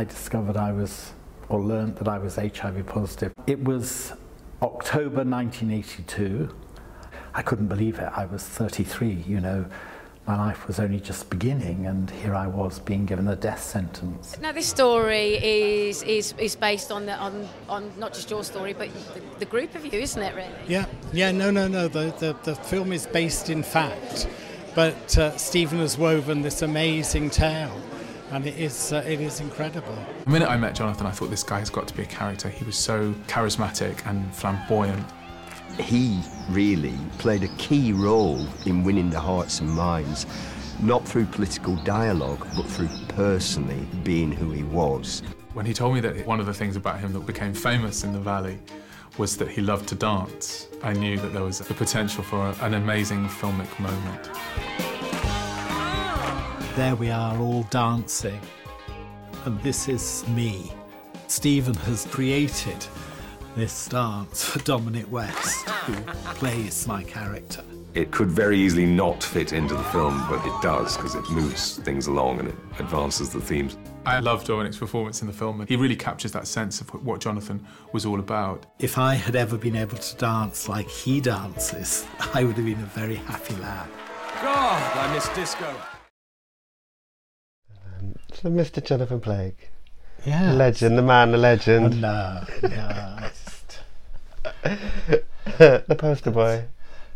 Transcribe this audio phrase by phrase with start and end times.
[0.00, 1.12] I discovered I was,
[1.50, 3.34] or learned that I was HIV positive.
[3.46, 4.14] It was
[4.62, 6.56] October 1982.
[7.34, 8.10] I couldn't believe it.
[8.16, 9.66] I was 33, you know.
[10.26, 14.38] My life was only just beginning, and here I was being given a death sentence.
[14.40, 18.72] Now, this story is is, is based on the, on on not just your story,
[18.72, 20.34] but the, the group of you, isn't it?
[20.34, 20.48] Really?
[20.66, 21.88] Yeah, yeah, no, no, no.
[21.88, 24.28] The the, the film is based in fact,
[24.74, 27.78] but uh, Stephen has woven this amazing tale,
[28.30, 29.96] and it is uh, it is incredible.
[30.24, 32.48] The minute I met Jonathan, I thought this guy has got to be a character.
[32.48, 35.04] He was so charismatic and flamboyant.
[35.78, 36.20] He
[36.50, 40.26] really played a key role in winning the hearts and minds,
[40.80, 45.22] not through political dialogue, but through personally being who he was.
[45.54, 48.12] When he told me that one of the things about him that became famous in
[48.12, 48.58] the Valley
[49.18, 52.74] was that he loved to dance, I knew that there was the potential for an
[52.74, 54.89] amazing filmic moment.
[56.76, 58.40] There we are, all dancing.
[59.44, 60.72] And this is me.
[61.26, 62.86] Stephen has created
[63.56, 65.94] this dance for Dominic West, who
[66.34, 67.64] plays my character.
[67.92, 71.78] It could very easily not fit into the film, but it does because it moves
[71.78, 73.76] things along and it advances the themes.
[74.06, 77.20] I love Dominic's performance in the film, and he really captures that sense of what
[77.20, 78.64] Jonathan was all about.
[78.78, 82.80] If I had ever been able to dance like he dances, I would have been
[82.80, 83.88] a very happy lad.
[84.40, 85.74] God, I miss disco.
[88.34, 88.82] So Mr.
[88.84, 89.70] Jonathan Blake.
[90.24, 90.50] Yeah.
[90.50, 92.00] The legend, the man, the legend.
[92.00, 93.18] no, no.
[93.20, 93.78] Just...
[95.58, 96.64] the poster boy.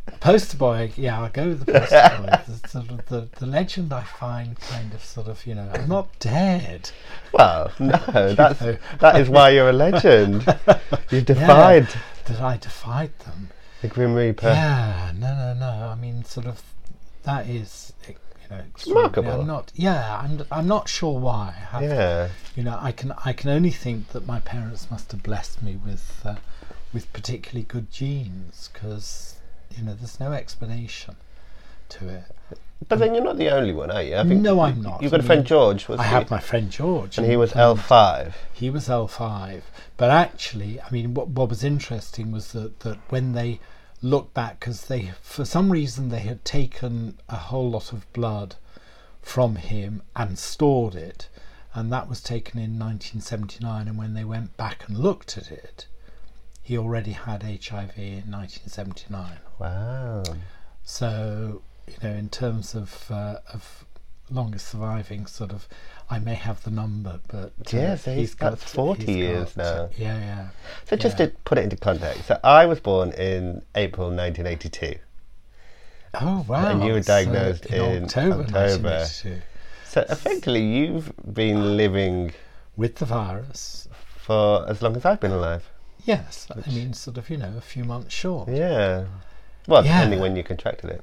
[0.07, 2.53] The poster boy, yeah, I'll go with the poster boy.
[2.63, 5.89] The, sort of the, the legend I find kind of sort of, you know, I'm
[5.89, 6.91] not dead.
[7.33, 7.97] Well, no,
[8.35, 8.77] that's know.
[9.01, 10.45] that is why you're a legend.
[11.11, 13.51] You defied Yeah, that I defied them.
[13.83, 14.49] the Grim Reaper.
[14.49, 15.89] Yeah, no, no, no.
[15.89, 16.63] I mean, sort of,
[17.25, 17.93] that is,
[18.51, 19.09] you know, extraordinary.
[19.27, 19.41] remarkable.
[19.43, 21.55] I'm not, yeah, I'm, I'm not sure why.
[21.57, 22.29] I have- Yeah.
[22.57, 25.77] You know, I can, I can only think that my parents must have blessed me
[25.77, 26.37] with, uh,
[26.93, 29.37] with particularly good genes, because,
[29.77, 31.17] you know, there's no explanation
[31.91, 32.25] to it.
[32.89, 34.17] But then you're not the only one, are you?
[34.17, 35.01] I think No, I'm not.
[35.01, 35.89] You've got a friend George.
[35.89, 38.35] I have my friend George, and he was L5.
[38.53, 39.63] He was L5.
[39.97, 43.61] But actually, I mean, what, what was interesting was that, that when they
[44.05, 48.57] looked back, because they, for some reason, they had taken a whole lot of blood
[49.23, 51.29] from him and stored it.
[51.73, 53.89] And that was taken in 1979.
[53.89, 55.87] And when they went back and looked at it,
[56.63, 59.39] he already had HIV in 1979.
[59.59, 60.23] Wow.
[60.85, 63.85] So, you know, in terms of uh, of
[64.31, 65.69] longest surviving, sort of,
[66.11, 69.91] I may have the number, but uh, Yeah, so he's- that's 40 he's years now.
[69.97, 70.49] Yeah, yeah.
[70.87, 71.27] So just Yeah.
[71.27, 74.97] to put it into context, so I was born in April 1982.
[76.21, 76.71] Oh wow!
[76.71, 79.05] And you were so diagnosed in October, October.
[79.85, 82.33] So effectively, you've been living
[82.77, 85.69] with the virus for as long as I've been alive.
[86.05, 88.49] Yes, I mean, sort of, you know, a few months short.
[88.49, 89.05] Yeah.
[89.67, 89.93] Well, Yeah.
[89.97, 91.03] depending when you contracted it.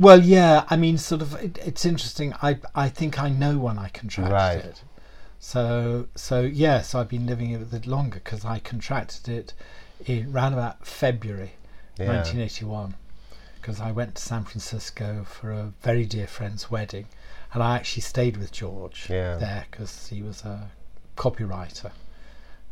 [0.00, 2.32] Well, yeah, I mean, sort of, it, it's interesting.
[2.42, 4.64] I I think I know when I contracted Right.
[4.64, 4.82] it.
[5.40, 9.54] So so yes, I've been living it longer because I contracted it
[10.06, 11.52] in round about February,
[11.98, 12.06] Yeah.
[12.08, 12.94] 1981,
[13.60, 17.06] because I went to San Francisco for a very dear friend's wedding,
[17.52, 19.36] and I actually stayed with George Yeah.
[19.36, 20.70] there because he was a
[21.16, 21.90] copywriter,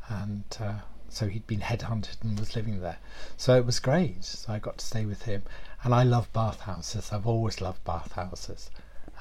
[0.09, 0.75] and uh,
[1.09, 2.99] so he'd been headhunted and was living there.
[3.37, 4.25] So it was great.
[4.25, 5.43] So I got to stay with him,
[5.87, 7.13] and I love bathhouses.
[7.13, 8.71] I've always loved bathhouses,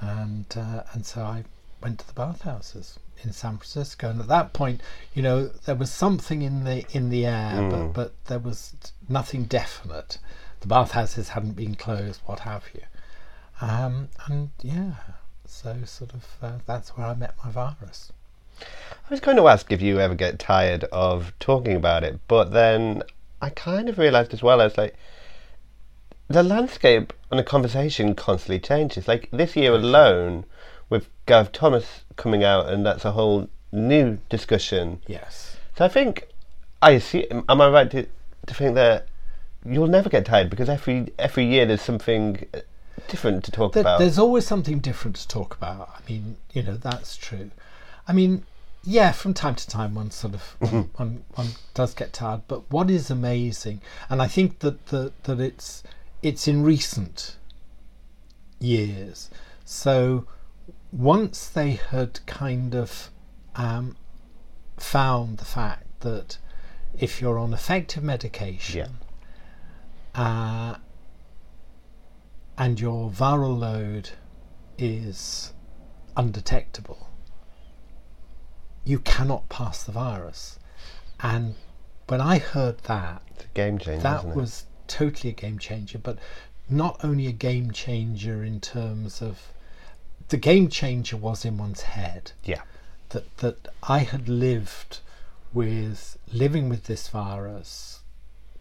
[0.01, 1.43] and uh, and so I
[1.79, 4.09] went to the bathhouses in San Francisco.
[4.09, 4.81] And at that point,
[5.13, 7.69] you know, there was something in the in the air, Mm.
[7.69, 8.73] but but there was
[9.07, 10.17] nothing definite.
[10.61, 12.81] The bathhouses hadn't been closed, what have you.
[13.61, 14.93] Um, and yeah,
[15.45, 18.11] so sort of uh, that's where I met my virus.
[18.59, 22.51] I was going to ask if you ever get tired of talking about it, but
[22.51, 23.03] then
[23.39, 24.95] I kind of realised as well as like
[26.27, 29.07] the landscape and the conversation constantly changes.
[29.07, 30.45] Like this year alone,
[30.89, 35.01] with Gav Thomas coming out, and that's a whole new discussion.
[35.07, 35.57] Yes.
[35.77, 36.27] So I think
[36.81, 37.27] I see.
[37.31, 38.05] am I right to,
[38.47, 39.07] to think that
[39.65, 42.59] you'll never get tired because every every year there's something uh,
[43.07, 43.99] different to talk There- about.
[43.99, 45.89] There's always something different to talk about.
[45.95, 47.51] I mean, you know, that's true.
[48.07, 48.43] I mean,
[48.83, 52.41] yeah, from time to time one sort of one, one, one does get tired.
[52.47, 55.83] But what is amazing, and I think that the, that it's
[56.25, 57.35] it's in recent
[58.59, 59.29] years.
[59.63, 60.25] So
[60.91, 63.11] once they had kind of
[63.55, 63.95] um,
[64.75, 66.39] found the fact that
[66.97, 68.97] if you're on effective medication,
[70.15, 70.75] uh,
[72.57, 74.09] and your viral load
[74.79, 75.53] is
[76.17, 77.09] undetectable,
[78.83, 80.57] you cannot pass the virus.
[81.19, 81.53] And
[82.07, 84.35] when I heard that, It's a game changer, that isn't it?
[84.35, 85.97] was totally a game changer.
[85.97, 86.17] But
[86.69, 89.51] not only a game changer in terms of
[90.29, 92.61] the game changer was in one's head yeah.
[93.09, 94.99] that that I had lived
[95.53, 98.01] with living with this virus,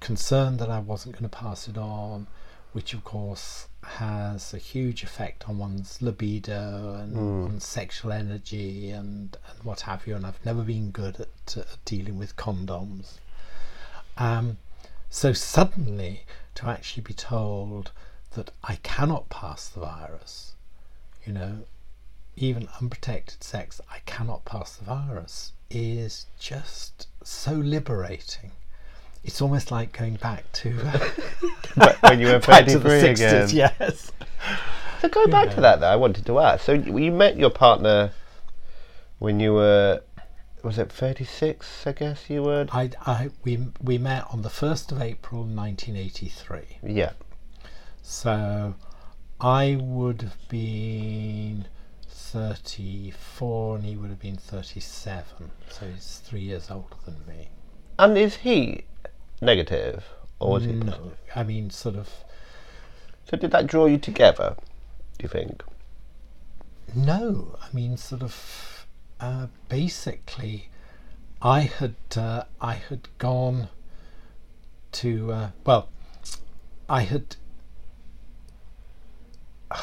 [0.01, 2.27] concerned that I wasn't going to pass it on,
[2.73, 9.37] which of course has a huge effect on one's libido and on sexual energy and,
[9.49, 10.15] and what have you.
[10.15, 13.15] And I've never been good at uh, dealing with condoms.
[14.17, 14.59] Um,
[15.15, 16.23] so suddenly
[16.57, 17.93] to actually be told
[18.35, 20.55] that I cannot pass the virus,
[21.25, 21.61] you know,
[22.35, 28.51] even unprotected sex, I cannot pass the virus, is just so liberating.
[29.23, 30.71] It's almost like going back to
[32.01, 33.49] when you were back to the 33 again.
[33.53, 34.11] yes.
[35.01, 36.65] So go back to that, though, I wanted to ask.
[36.65, 38.11] So you met your partner
[39.21, 40.03] when you were,
[40.65, 41.87] was it 36?
[41.87, 42.67] I guess you were.
[42.73, 46.79] I, I, we, we met on the 1st of April 1983.
[46.83, 47.13] Yeah.
[48.03, 48.75] So
[49.41, 51.67] I would have been
[52.09, 55.51] 34 and he would have been 37.
[55.71, 57.49] So he's three years older than me.
[57.99, 58.85] And is he
[59.41, 60.05] negative,
[60.41, 60.73] or was he?
[60.73, 62.11] No, I mean, sort of,
[63.31, 64.57] So did that draw you together?
[65.19, 65.63] Do you think?
[66.95, 68.74] no, I mean, sort of,
[69.25, 70.69] uh, basically,
[71.41, 73.69] I had, uh, I had gone
[74.93, 75.89] to, uh, well,
[76.91, 77.37] I had,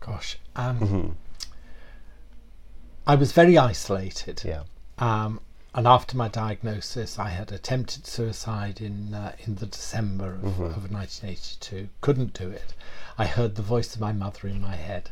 [0.00, 1.16] gosh, um,
[3.06, 4.42] I was very isolated.
[4.44, 4.64] Yeah.
[4.98, 5.40] Um,
[5.72, 10.90] and after my diagnosis, I had attempted suicide in uh, in the December of, of
[10.90, 11.88] 1982.
[12.00, 12.74] Couldn't do it.
[13.16, 15.10] I heard the voice of my mother in my head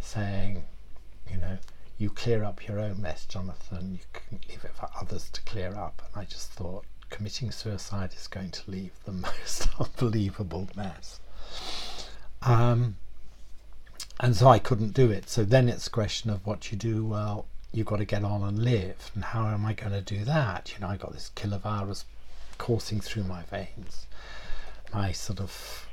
[0.00, 0.62] saying,
[1.28, 1.58] "You know,
[2.00, 3.92] you clear up your own mess, Jonathan.
[3.92, 8.14] You can leave it for others to clear up." And I just thought, committing suicide
[8.16, 11.20] is going to leave the most unbelievable mess.
[12.42, 12.96] Um,
[14.18, 15.28] and so I couldn't do it.
[15.28, 17.04] So then it's a question of what you do.
[17.04, 20.24] Well, you've got to get on and live, and how am I going to do
[20.24, 20.72] that?
[20.72, 22.04] You know, I got this killer virus
[22.58, 24.06] coursing through my veins.
[24.92, 25.86] My sort of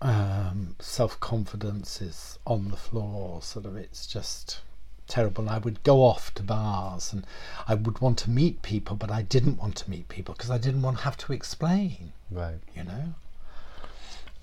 [0.00, 3.42] um, self confidence is on the floor.
[3.42, 4.60] Sort of, it's just
[5.08, 5.48] terrible.
[5.48, 7.26] I would go off to bars, and
[7.68, 10.58] I would want to meet people, but I didn't want to meet people because I
[10.58, 12.60] didn't want to have to explain Right.
[12.74, 13.14] you know.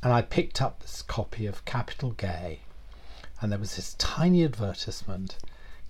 [0.02, 2.62] And I picked up this copy of Capital Gay,
[3.42, 5.38] and there was this tiny advertisement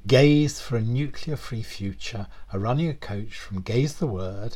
[0.07, 4.55] Gays for a Nuclear Free Future are running a coach from Gay's the Word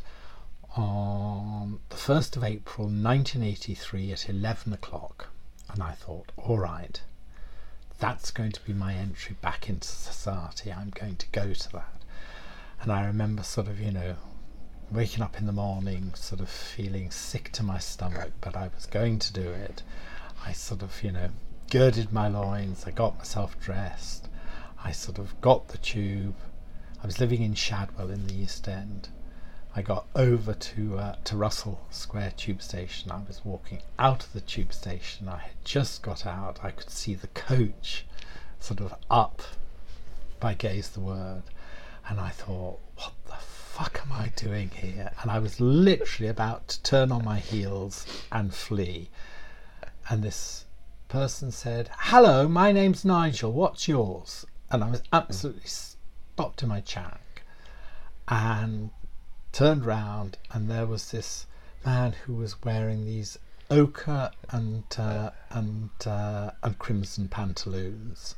[0.75, 5.27] on the 1st of April 1983 at 11 o'clock.
[5.69, 7.01] And I thought, all right,
[7.99, 10.71] that's going to be my entry back into society.
[10.71, 12.01] I'm going to go to that.
[12.81, 14.15] And I remember sort of, you know,
[14.91, 18.85] waking up in the morning, sort of feeling sick to my stomach, but I was
[18.85, 19.83] going to do it.
[20.45, 21.29] I sort of, you know,
[21.69, 24.27] girded my loins, I got myself dressed,
[24.83, 26.35] I sort of got the tube.
[27.01, 29.09] I was living in Shadwell in the East End.
[29.75, 33.09] I got over to uh, to Russell Square tube station.
[33.09, 35.27] I was walking out of the tube station.
[35.27, 36.59] I had just got out.
[36.63, 38.05] I could see the coach
[38.59, 39.41] sort of up
[40.39, 41.43] by Gay's the Word.
[42.07, 45.11] And I thought, what the fuck am I doing here?
[45.21, 49.09] And I was literally about to turn on my heels and flee.
[50.09, 50.65] And this
[51.07, 53.51] person said, Hello, my name's Nigel.
[53.51, 54.45] What's yours?
[54.69, 57.41] And I was absolutely stopped in my track
[58.27, 58.91] and
[59.53, 61.45] turned round, and there was this
[61.85, 63.37] man who was wearing these
[63.69, 68.33] ochre and uh, and uh, and crimson pantaloons,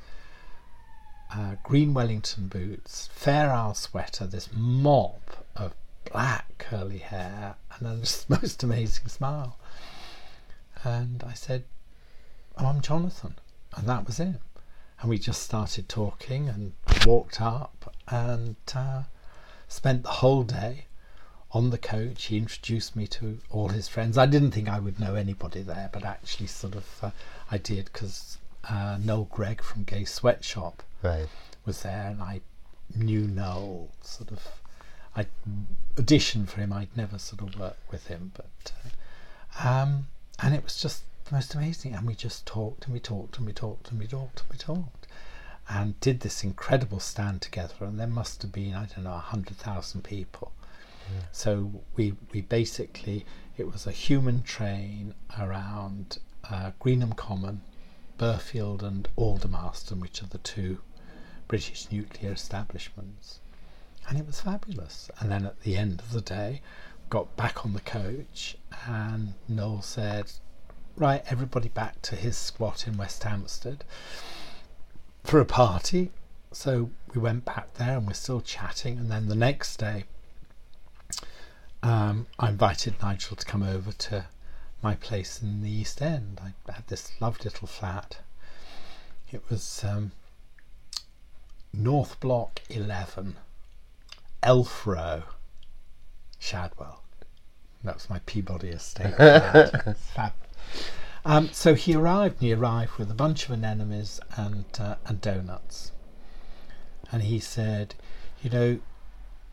[1.34, 5.74] uh, green Wellington boots, Fair Isle sweater, this mop of
[6.12, 9.58] black curly hair, and this most amazing smile.
[10.84, 11.64] And I said,
[12.58, 13.36] "Oh, I'm Jonathan,"
[13.78, 14.42] and that was it.
[15.00, 16.74] And we just started talking and
[17.06, 19.04] walked up and uh,
[19.70, 20.86] spent the whole day
[21.56, 22.26] on the coach.
[22.26, 24.18] He introduced me to all his friends.
[24.18, 27.12] I didn't think I would know anybody there, but actually, sort of, uh,
[27.50, 28.38] I did because
[28.70, 31.28] uh, Noel Greig from Gay Sweatshop Right.
[31.66, 32.42] was there, and I
[32.94, 33.88] knew Noel.
[34.02, 34.42] Sort of,
[35.16, 35.28] I
[35.96, 36.74] auditioned for him.
[36.74, 38.74] I'd never sort of worked with him, but
[39.64, 40.08] uh, um,
[40.44, 41.94] and it was just the most amazing.
[41.96, 44.58] And we just talked and we talked and we talked and we talked and we
[44.58, 45.08] talked,
[45.70, 47.76] and did this incredible stand together.
[47.86, 50.52] And there must have been I don't know a hundred thousand people.
[51.32, 53.26] So we we basically
[53.58, 56.20] it was a human train around
[56.50, 57.62] uh, Greenham Common,
[58.18, 60.80] Burghfield and Aldermaston, which are the two
[61.48, 63.40] British nuclear establishments.
[64.08, 65.10] and it was fabulous.
[65.20, 66.62] And then at the end of the day,
[67.10, 68.56] got back on the coach,
[68.88, 70.32] and Noel said,
[70.96, 73.84] "Right, everybody back to his squat in West Hampstead
[75.24, 76.12] for a party."
[76.52, 78.98] So we went back there, and we're still chatting.
[79.00, 80.06] And then the next day,
[81.86, 84.26] um, I invited Nigel to come over to
[84.82, 86.42] my place in the East End.
[86.44, 88.18] I had this lovely little flat.
[89.32, 90.12] It was um,
[91.72, 93.36] North Block 11,
[94.42, 95.24] Elf Row,
[96.40, 97.04] Shadwell.
[97.84, 99.16] That was my Peabody estate.
[99.16, 99.96] flat.
[100.16, 100.34] Fab.
[101.24, 105.22] Um, so he arrived, and he arrived with a bunch of anemones and, uh, and
[105.22, 105.92] donuts.
[107.12, 107.94] And he said,
[108.42, 108.80] You know,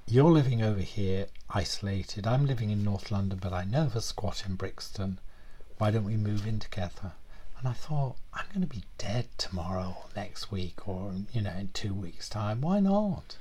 [0.07, 2.27] you're living over here isolated.
[2.27, 5.19] I'm living in North London, but I know of a squat in Brixton.
[5.79, 7.13] Why don't we move in together?
[7.59, 11.53] And I thought, I'm going to be dead tomorrow or next week or, you know,
[11.53, 12.61] in two weeks' time.
[12.61, 13.37] Why not?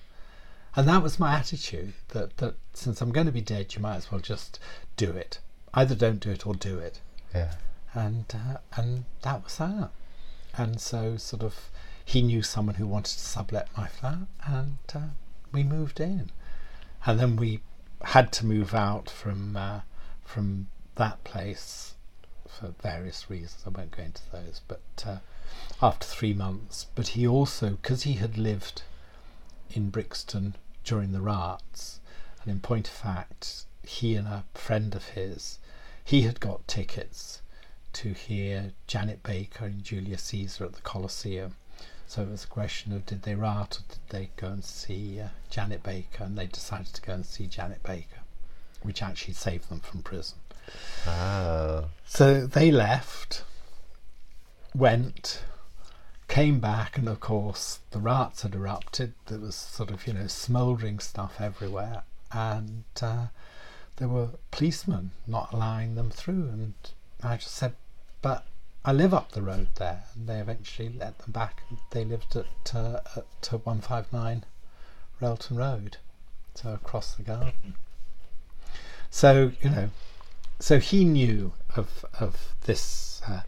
[0.75, 3.97] And that was my attitude that, that since I'm going to be dead, you might
[3.97, 4.59] as well just
[4.95, 5.39] do it.
[5.73, 6.99] Either don't do it or do it.
[7.33, 7.55] Yeah.
[7.93, 9.89] And, uh, and that was that.
[10.57, 11.69] And so, sort of,
[12.03, 14.99] he knew someone who wanted to sublet my flat, and uh,
[15.51, 16.29] we moved in.
[17.05, 17.61] And then we
[18.03, 19.81] had to move out from uh,
[20.23, 21.95] from that place
[22.47, 23.63] for various reasons.
[23.65, 24.61] I won't go into those.
[24.67, 25.17] But uh,
[25.81, 28.83] after three months, but he also because he had lived
[29.71, 31.99] in Brixton during the riots,
[32.43, 35.59] and in point of fact, he and a friend of his,
[36.03, 37.41] he had got tickets
[37.93, 41.55] to hear Janet Baker and Julius Caesar at the Coliseum.
[42.11, 45.21] So it was a question of did they rat or did they go and see
[45.21, 46.25] uh, Janet Baker?
[46.25, 48.19] And they decided to go and see Janet Baker,
[48.81, 50.37] which actually saved them from prison.
[51.07, 51.85] Oh.
[52.05, 53.45] So they left,
[54.75, 55.41] went,
[56.27, 59.13] came back, and of course the rats had erupted.
[59.27, 62.03] There was sort of, you know, smouldering stuff everywhere.
[62.33, 63.27] And uh,
[63.95, 66.49] there were policemen not allowing them through.
[66.49, 66.73] And
[67.23, 67.73] I just said,
[68.21, 68.45] but
[68.83, 70.05] I live up the road there.
[70.15, 71.61] And they eventually let them back.
[71.91, 74.43] They lived at, uh, at 159
[75.19, 75.97] Railton Road,
[76.55, 77.75] so across the garden.
[79.11, 79.89] So, you know,
[80.59, 83.41] so he knew of of this uh,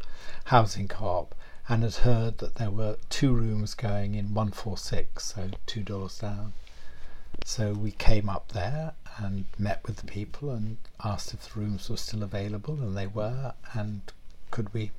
[0.45, 1.33] housing co-op
[1.67, 6.53] and had heard that there were two rooms going in 146, so two doors down.
[7.45, 11.89] So we came up there and met with the people and asked if the rooms
[11.89, 13.53] were still available, and they were.
[13.73, 14.01] And
[14.51, 14.91] could we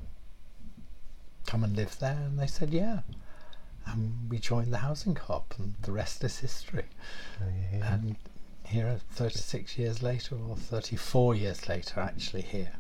[1.47, 2.19] come and live there?
[2.25, 3.01] And they said, yeah.
[3.87, 6.87] And we joined the housing co-op, and the rest is history.
[7.73, 8.17] And
[8.65, 12.73] here, 36 years later, or 34 years later, actually here,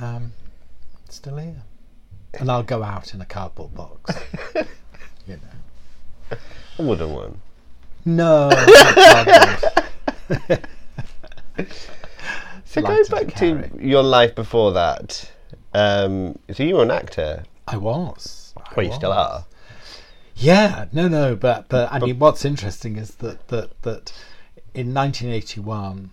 [0.00, 0.32] um,
[1.08, 1.62] still here.
[2.34, 4.14] And I'll go out in a cardboard box.
[5.26, 6.38] you know.
[6.78, 7.40] A wooden one.
[8.04, 8.48] No.
[8.50, 9.26] not
[10.36, 10.66] cardboard.
[12.68, 15.32] So Lighter going back to your life before that,
[15.74, 17.44] um, so you were an actor.
[17.66, 18.54] I was.
[18.56, 19.44] I Well, you still are.
[20.34, 24.12] Yeah, no, no, but but I mean, what's interesting is that that that
[24.72, 26.10] in 1981,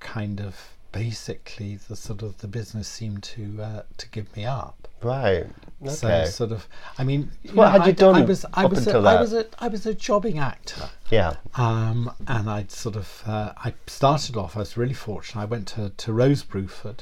[0.00, 4.88] kind of basically the sort of the business seemed to uh, to give me up.
[5.02, 5.46] Right.
[5.80, 5.94] Okay.
[5.94, 6.66] So sort of,
[6.98, 9.08] I mean, what know, had you I, done I was I up was a, until
[9.08, 10.90] I was a I was a jobbing actor.
[11.10, 11.36] yeah.
[11.54, 15.40] Um, and I'd sort of, uh, I started off, I was really fortunate.
[15.40, 17.00] I went to, to Rose Bruford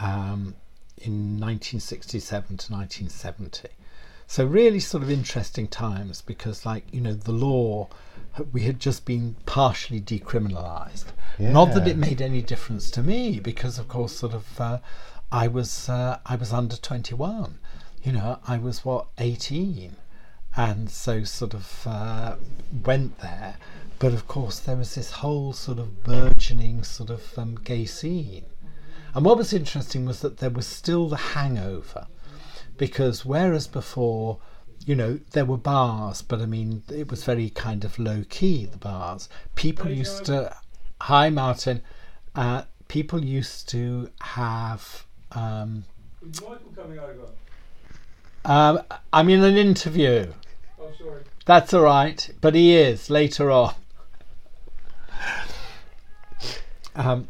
[0.00, 0.54] um,
[1.04, 3.68] in 1967 to 1970.
[4.26, 7.88] So, really sort of interesting times because, like, you know, the law,
[8.52, 11.06] we had just been partially decriminalised.
[11.38, 14.78] Not that it made any difference to me because, of course, sort of, uh,
[15.30, 17.58] I was uh, I was under 21.
[18.02, 19.96] You know, I was what 18
[20.56, 22.36] and so sort of uh,
[22.84, 23.56] went there.
[23.98, 28.44] But of course, there was this whole sort of burgeoning sort of um, gay scene.
[29.14, 32.06] And what was interesting was that there was still the hangover,
[32.78, 34.38] because whereas before,
[34.86, 38.64] you know, there were bars, but I mean, it was very kind of low key,
[38.66, 39.28] the bars.
[39.54, 40.54] People used to,
[41.02, 41.82] hi Martin,
[42.34, 45.04] uh, people used to have.
[45.32, 45.84] Um,
[46.26, 47.28] Is Michael coming over?
[48.46, 48.80] um,
[49.12, 50.32] I'm in an interview.
[50.80, 51.22] Oh, sorry.
[51.44, 53.74] That's all right, but he is later on.
[56.94, 57.28] Um,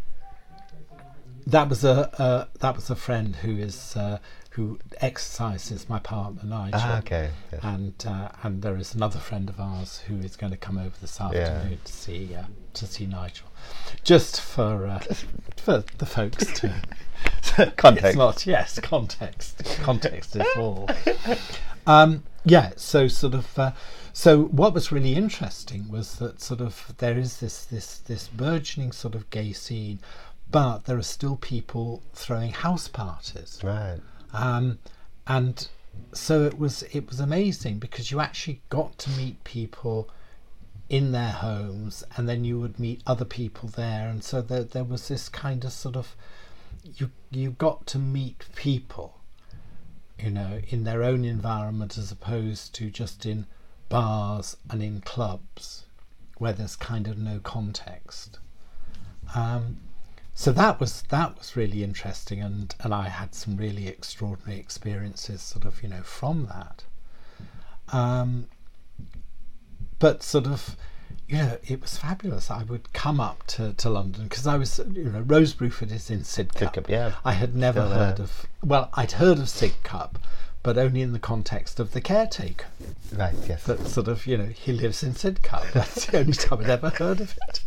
[1.47, 4.19] that was a uh, that was a friend who is uh,
[4.51, 6.81] who exercises my partner Nigel.
[6.81, 7.31] Ah, okay.
[7.53, 7.61] yes.
[7.63, 10.95] And uh, and there is another friend of ours who is going to come over
[11.01, 12.45] this afternoon to see uh,
[12.75, 13.49] to see Nigel,
[14.05, 15.01] just for uh,
[15.57, 16.75] for the folks to
[17.77, 18.07] Context.
[18.07, 19.65] It's not yes context.
[19.83, 20.89] Context is all.
[21.85, 23.73] Um, yeah so sort of uh,
[24.13, 28.93] so what was really interesting was that sort of there is this this this burgeoning
[28.93, 29.99] sort of gay scene
[30.53, 33.59] but there are still people throwing house parties.
[33.65, 33.99] Right.
[34.33, 34.79] um,
[35.27, 35.69] and
[36.13, 40.09] so it was it was amazing because you actually got to meet people
[40.89, 44.09] in their homes and then you would meet other people there.
[44.09, 46.15] And so there, there was this kind of sort of
[46.97, 49.19] you you got to meet people
[50.19, 53.47] you know in their own environment as opposed to just in
[53.89, 55.85] bars and in clubs
[56.39, 58.39] where there's kind of no context.
[59.35, 59.79] Um,
[60.35, 65.41] so that was that was really interesting and and I had some really extraordinary experiences
[65.43, 66.85] sort of you know from that
[67.95, 68.49] um,
[69.99, 70.77] but sort of
[71.29, 74.81] you know it was fabulous I would come up to, to London because I was
[74.93, 77.13] you know Rose Bruford is in Sidcup Sidcup, yeah.
[77.25, 78.25] I had never Still heard there.
[78.25, 80.15] of well I'd heard of Sidcup
[80.63, 82.67] but only in the context of the caretaker
[83.15, 83.65] Right, yes.
[83.65, 85.71] that sort of you know he lives in Sidcup.
[85.75, 87.63] That's the only time I'd ever heard of it.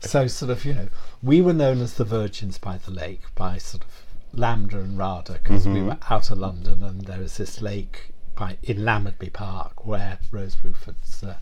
[0.00, 0.88] So sort of you know
[1.22, 4.04] we were known as the Virgins by the Lake by sort of
[4.34, 8.56] LAMDA and Rada because we were out of London and there was this lake by
[8.62, 11.36] in Lamorbey Park where Rose Bruford's uh,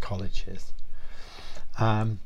[0.00, 0.72] college is.
[1.78, 2.20] Um,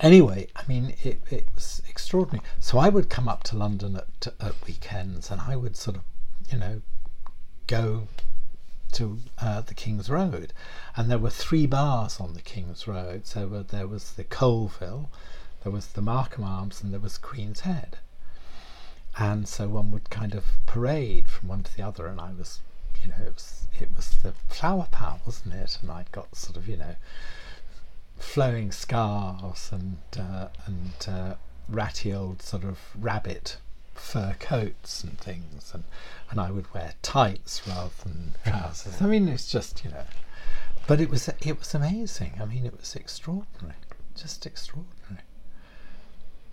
[0.00, 2.44] anyway, I mean, it, it was extraordinary.
[2.60, 6.02] So I would come up to London at, at weekends and I would sort of,
[6.50, 6.82] you know,
[7.66, 8.08] go
[8.92, 10.52] to uh, the King's Road,
[10.96, 13.26] and there were three bars on the King's Road.
[13.26, 15.10] So uh, there was the Colville,
[15.62, 17.98] there was the Markham Arms, and there was Queen's Head.
[19.18, 22.60] And so one would kind of parade from one to the other, and I was,
[23.02, 25.78] you know, it was it was the flower power, wasn't it?
[25.82, 26.96] And I'd got sort of, you know,
[28.18, 31.34] flowing scarves and uh, and uh,
[31.68, 33.58] ratty old sort of rabbit
[33.96, 35.84] fur coats and things, and
[36.30, 39.00] and I would wear tights rather than trousers.
[39.00, 40.04] I mean, it's just you know,
[40.86, 42.34] but it was it was amazing.
[42.40, 43.76] I mean, it was extraordinary,
[44.14, 45.24] just extraordinary.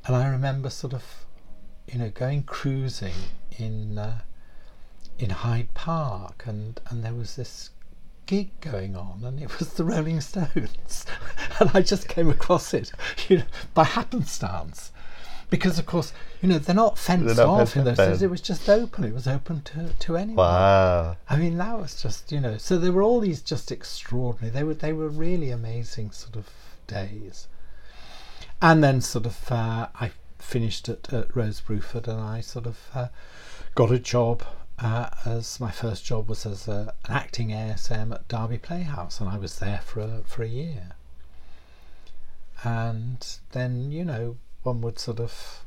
[0.06, 1.03] And I remember sort of,
[1.88, 3.13] you know, going cruising
[3.58, 4.19] in uh,
[5.19, 7.69] in Hyde Park, and and there was this
[8.25, 11.06] gig going on, and it was the Rolling Stones,
[11.60, 12.91] and I just came across it,
[13.29, 14.91] you know, by happenstance.
[15.54, 18.24] Because of course, you know, they're not fenced They're not off in those days.
[18.24, 19.04] It was just open.
[19.04, 20.38] It was open to, to anyone.
[20.38, 21.16] Wow.
[21.30, 22.58] I mean, that was just you know.
[22.58, 24.50] So there were all these just extraordinary.
[24.50, 26.50] They were they were really amazing sort of
[26.88, 27.48] days.
[28.63, 32.80] And then sort of uh, I finished at, at Rose Bruford, and I sort of
[32.96, 33.08] uh,
[33.76, 34.42] got a job.
[34.80, 39.30] Uh, as my first job was as a, an acting ASM at Derby Playhouse, and
[39.30, 40.94] I was there for a, for a year.
[42.63, 45.63] And then you know one would sort of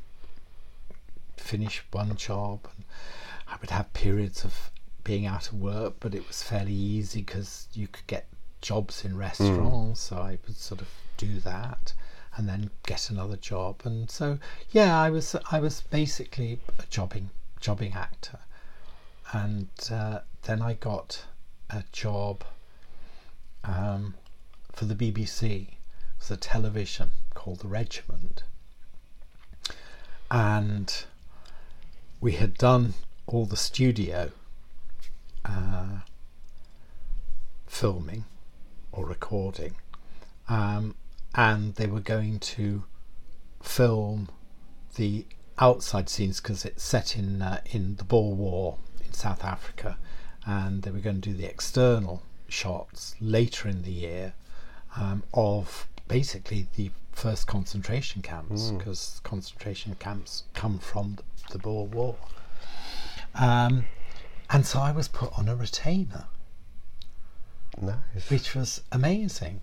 [1.37, 2.85] finish one job and
[3.47, 4.71] I would have periods of
[5.03, 8.27] being out of work, but it was fairly easy because you could get
[8.61, 11.93] jobs in restaurants, so I would sort of do that
[12.35, 13.81] and then get another job.
[13.85, 14.37] And so,
[14.71, 17.29] yeah, I was I was basically a jobbing
[17.61, 18.39] jobbing actor,
[19.31, 21.25] and uh, then I got
[21.69, 22.43] a job
[23.63, 24.15] um,
[24.73, 25.43] for the BBC.
[25.43, 25.73] It
[26.19, 28.43] was a television called The Regiment,
[30.29, 31.05] and
[32.19, 32.93] we had done
[33.25, 34.31] all the studio
[35.45, 35.99] uh,
[37.65, 38.25] filming
[38.91, 39.75] or recording,
[40.49, 40.95] um,
[41.35, 42.83] and they were going to
[43.61, 44.29] film
[44.95, 45.25] the
[45.59, 49.97] outside scenes because it's set in uh, in the Boer War in South Africa,
[50.45, 54.33] and they were going to do the external shots later in the year
[54.95, 61.85] um, of basically the first concentration camps because concentration camps come from the, the Boer
[61.87, 62.15] War.
[63.33, 63.85] Um,
[64.49, 66.25] and so I was put on a retainer,
[67.81, 68.29] Nice.
[68.29, 69.61] which was amazing.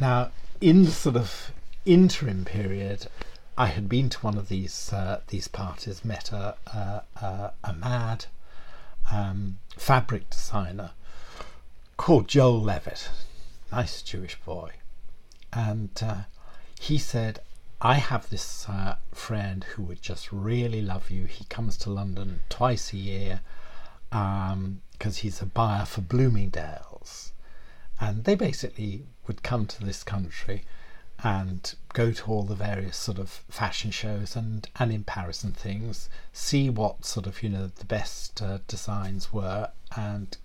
[0.00, 1.50] Now, in the sort of
[1.84, 3.08] interim period,
[3.56, 7.72] I had been to one of these uh, these parties, met a a, a, a
[7.74, 8.26] mad
[9.12, 10.92] um, fabric designer
[11.96, 13.10] called Joel Levitt,
[13.72, 14.70] nice Jewish boy,
[15.52, 16.22] and uh,
[16.78, 17.40] he said,
[17.80, 21.26] "I have this uh, friend who would just really love you.
[21.26, 23.40] He comes to London twice a year
[24.10, 27.32] because he's a buyer for Bloomingdale's,
[28.00, 30.64] and they basically would come to this country."
[31.24, 35.56] and go to all the various sort of fashion shows and and in Paris and
[35.56, 40.36] things, see what sort of you know the best uh, designs were, and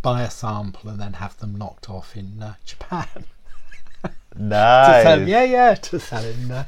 [0.00, 3.24] buy a sample and then have them knocked off in uh, Japan.
[4.34, 5.28] to sell, Nice.
[5.28, 6.64] yeah, yeah, to sell in uh,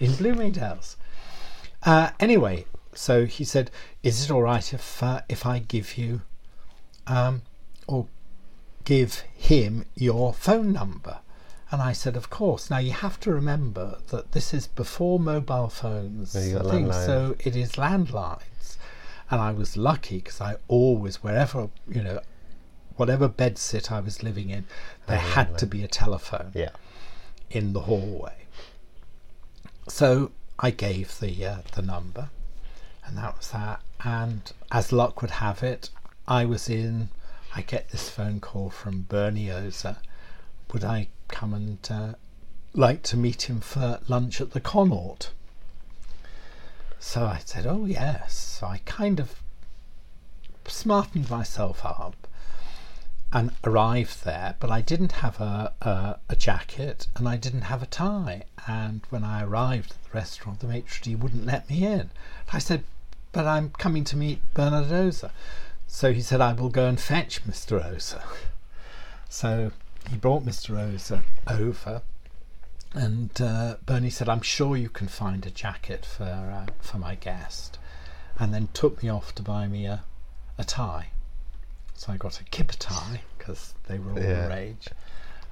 [0.00, 0.96] in Bloomingdale's.
[1.82, 3.70] Uh, anyway, so he said,
[4.02, 6.22] "Is it all right if uh, if I give you
[7.06, 7.42] um,
[7.86, 8.06] or
[8.84, 11.18] give him your phone number.
[11.70, 12.70] And I said, Of course.
[12.70, 16.70] Now you have to remember that this is before mobile phones, Yeah, you got and
[16.70, 18.76] things, so it is landlines.
[19.30, 22.20] And I was lucky because I always, wherever, you know,
[22.94, 24.64] whatever bed sit I was living in,
[25.08, 26.70] there had to be a telephone Yeah.
[27.50, 28.46] In the hallway.
[29.88, 32.30] So I gave the uh, the number,
[33.04, 33.80] and that was that.
[34.04, 35.90] And as luck would have it,
[36.26, 37.08] I was in.
[37.54, 39.96] I get this phone call from Bernie Ozer.
[40.72, 42.14] Would I come and uh,
[42.74, 45.30] like to meet him for lunch at the Connaught?
[46.98, 49.40] So I said, "Oh yes." So I kind of
[50.66, 52.26] smartened myself up
[53.36, 57.82] and arrived there, but I didn't have a, a, a jacket and I didn't have
[57.82, 58.44] a tie.
[58.66, 62.08] And when I arrived at the restaurant, the maitre d' wouldn't let me in.
[62.50, 62.84] I said,
[63.32, 65.32] But I'm coming to meet Bernard Ozer.
[65.86, 67.84] So he said, I will go and fetch Mr.
[67.84, 68.22] Ozer.
[69.28, 69.70] So
[70.08, 70.78] he brought Mr.
[70.78, 72.00] Ozer over.
[72.94, 77.16] And uh, Bernie said, I'm sure you can find a jacket for, uh, for my
[77.16, 77.78] guest.
[78.38, 80.04] And then took me off to buy me a,
[80.56, 81.08] a tie.
[81.96, 84.42] So I got a kipper tie because they were all Yeah.
[84.44, 84.88] the rage.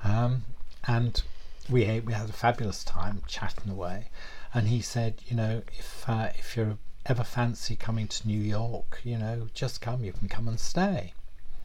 [0.03, 0.45] Um,
[0.87, 1.23] and
[1.69, 4.09] we ate, we had a fabulous time chatting away.
[4.53, 9.01] And he said, you know, if uh, if you're ever fancy coming to New York,
[9.05, 10.05] you know, just come.
[10.05, 11.13] You can come and stay.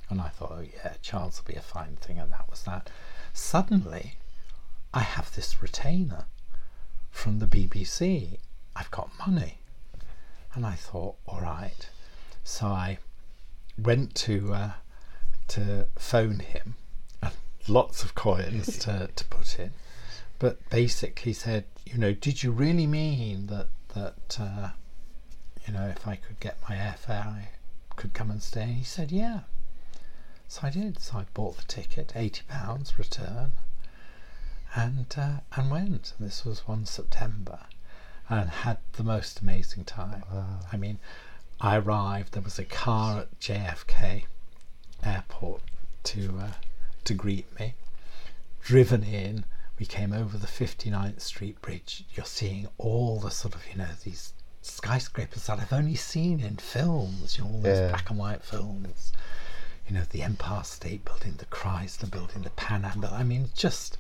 [0.10, 2.89] And I thought, oh yeah, Charles will be a fine thing, and that was that.
[3.34, 4.15] Suddenly,
[4.94, 6.26] I have this retainer
[7.12, 8.39] from the BBC.
[8.76, 9.60] I've got money,
[10.56, 11.89] and I thought, all right.
[12.44, 12.98] So I
[13.84, 14.72] went to uh,
[15.50, 16.76] to phone him,
[17.22, 17.34] and
[17.68, 19.72] lots of coins to, to put in,
[20.38, 24.70] but basically said, you know, did you really mean that that uh,
[25.68, 27.50] you know if I could get my airfare, I
[27.96, 28.63] could come and stay?
[28.63, 29.42] And he said, yeah.
[30.48, 31.00] So I did.
[31.00, 33.54] So I bought the ticket, eighty pounds return,
[34.76, 36.13] and uh, and went.
[36.18, 37.60] And this was one September,
[38.30, 40.24] and had the most amazing time.
[40.72, 40.98] I mean,
[41.62, 42.34] I arrived.
[42.34, 44.24] There was a car at JFK
[45.04, 45.62] Airport
[46.04, 46.52] to uh,
[47.06, 47.74] to greet me.
[48.62, 49.45] Driven in,
[49.80, 52.04] we came over the 59th Street Bridge.
[52.13, 56.58] You're seeing all the sort of you know these skyscrapers that I've only seen in
[56.58, 57.38] films.
[57.38, 57.89] You know, all those Yeah.
[57.89, 59.12] black and white films.
[59.88, 63.02] You know, the Empire State Building, the Chrysler Building, the Pan Am.
[63.02, 63.17] Building.
[63.19, 63.98] I mean, just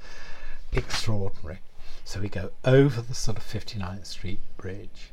[0.71, 1.59] extraordinary.
[2.05, 5.11] So we go over the sort of 59th Street Bridge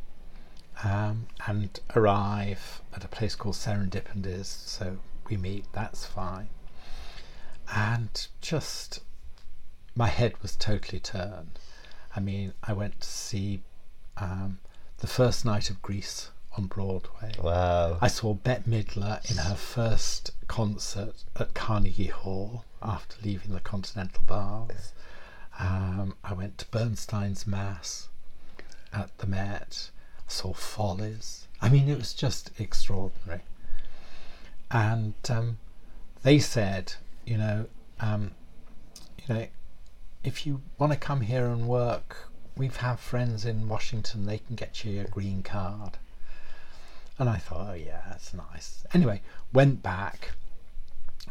[0.84, 4.46] um, and arrive at a place called Serendipitous.
[4.46, 6.48] So we meet, that's fine.
[7.74, 9.00] And just
[9.94, 11.58] my head was totally turned.
[12.14, 13.62] I mean, I went to see
[14.16, 14.58] um,
[14.98, 17.32] the first night of Grease on Broadway.
[17.42, 17.98] Wow.
[18.00, 24.22] I saw Bette Midler in her first concert at Carnegie Hall after leaving the Continental
[24.26, 24.92] Baths.
[25.58, 28.08] Um, I went to Bernstein's Mass
[28.92, 29.90] at the Met.
[30.26, 31.46] Saw Follies.
[31.60, 33.42] I mean, it was just extraordinary.
[34.70, 35.58] And um,
[36.22, 37.66] they said, you know,
[38.00, 38.32] um,
[39.18, 39.46] you know,
[40.24, 44.26] if you want to come here and work, we have have friends in Washington.
[44.26, 45.98] They can get you a green card.
[47.18, 48.84] And I thought, oh yeah, that's nice.
[48.92, 50.32] Anyway, went back,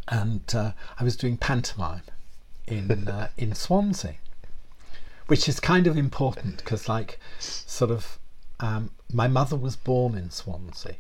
[0.07, 2.03] and uh, I was doing pantomime
[2.67, 4.15] in uh, in Swansea,
[5.27, 8.17] which is kind of important because, like, sort of,
[8.59, 10.95] um, my mother was born in Swansea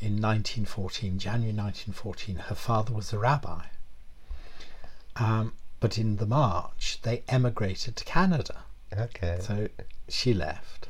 [0.00, 2.36] in 1914, January 1914.
[2.36, 3.64] Her father was a rabbi,
[5.16, 8.64] um, but in the March they emigrated to Canada.
[8.96, 9.38] Okay.
[9.40, 9.68] So
[10.08, 10.88] she left,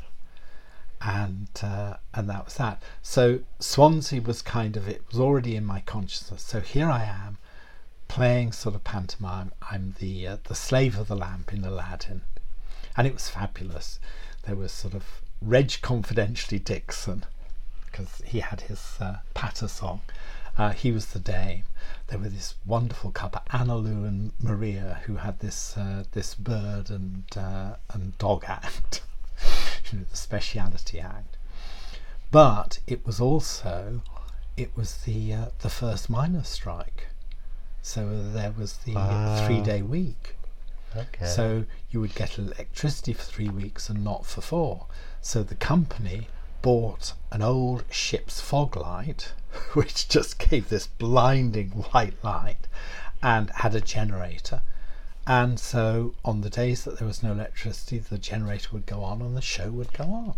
[1.00, 2.82] and uh, and that was that.
[3.02, 6.42] So Swansea was kind of it was already in my consciousness.
[6.42, 7.38] So here I am,
[8.08, 9.52] playing sort of pantomime.
[9.70, 12.22] I'm the uh, the slave of the lamp in Aladdin,
[12.96, 13.98] and it was fabulous.
[14.44, 15.04] There was sort of
[15.42, 17.24] Reg Confidentially Dixon,
[17.86, 20.00] because he had his uh, patter song.
[20.58, 21.64] Uh, he was the dame.
[22.08, 26.90] There were this wonderful couple, Anna Lou and Maria, who had this uh, this bird
[26.90, 29.02] and uh, and dog act,
[29.92, 31.36] you know, the speciality act.
[32.30, 34.02] But it was also
[34.56, 37.08] it was the uh, the first miners' strike,
[37.80, 39.46] so there was the Wow.
[39.46, 40.36] three day week.
[40.96, 41.26] Okay.
[41.26, 44.86] So you would get electricity for three weeks and not for four.
[45.20, 46.28] So the company
[46.62, 49.32] bought an old ship's fog light,
[49.74, 52.66] which just gave this blinding white light,
[53.22, 54.62] and had a generator.
[55.26, 59.22] And so on the days that there was no electricity, the generator would go on
[59.22, 60.34] and the show would go on.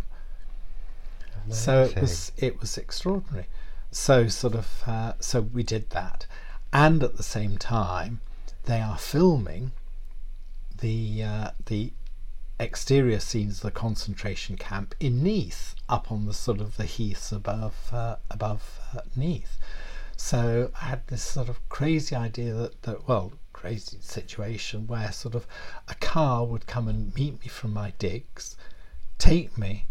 [1.49, 3.47] So it was it was extraordinary.
[3.91, 6.27] So sort of uh, so we did that,
[6.73, 8.21] and at the same time,
[8.65, 9.73] they are filming
[10.83, 11.93] the uh, the
[12.61, 17.33] exterior scenes of the concentration camp in Neath, up on the sort of the heaths
[17.33, 19.59] above uh, above uh, Neath.
[20.17, 25.35] So I had this sort of crazy idea that, that well, crazy situation where sort
[25.35, 25.47] of
[25.89, 28.57] a car would come and meet me from my digs,
[29.19, 29.87] take me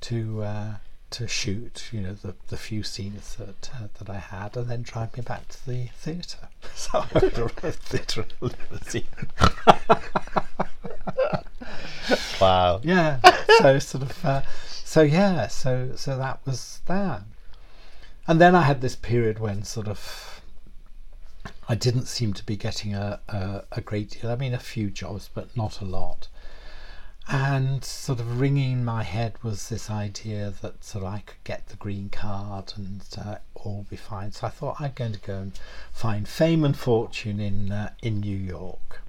[0.00, 0.74] to uh,
[1.10, 4.82] to shoot, you know, the, the few scenes that uh, that I had, and then
[4.82, 6.48] drive me back to the theatre.
[6.74, 9.04] So I would arrive theatre limousine.
[12.40, 12.80] Wow.
[12.82, 13.20] yeah.
[13.58, 15.46] So sort of, uh, so yeah.
[15.48, 17.22] So so that was that.
[18.26, 20.42] And then I had this period when sort of
[21.68, 24.30] I didn't seem to be getting a, a, a great deal.
[24.30, 26.28] I mean, a few jobs, but not a lot.
[27.32, 31.44] And sort of ringing in my head was this idea that sort of I could
[31.44, 34.32] get the green card and uh, all be fine.
[34.32, 35.52] So I thought I'm going to go and
[35.92, 39.02] find fame and fortune in uh, in New York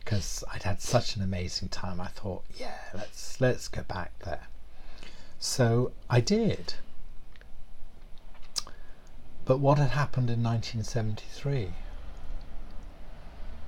[0.00, 2.00] because I'd had such an amazing time.
[2.00, 4.48] I thought, yeah, let's let's go back there.
[5.38, 6.74] So I did.
[9.44, 11.70] But what had happened in 1973?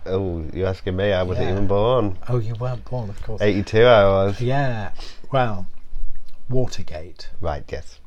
[0.05, 1.13] Oh, you're asking me?
[1.13, 1.53] I wasn't Yeah.
[1.53, 2.19] even born.
[2.29, 3.41] Oh, you weren't born, of course.
[3.41, 4.41] 82 I was.
[4.41, 4.93] Yeah.
[5.31, 5.67] Well,
[6.49, 7.29] Watergate.
[7.41, 7.99] Right, yes.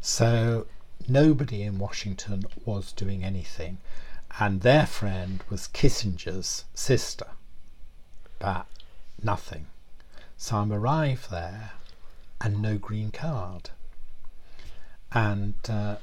[0.00, 0.66] So
[1.08, 3.78] nobody in Washington was doing anything,
[4.40, 7.26] and their friend was Kissinger's sister,
[8.38, 8.66] but
[9.22, 9.66] nothing.
[10.36, 11.72] So I'm arrived there,
[12.40, 13.70] and no green card.
[15.12, 15.96] And uh,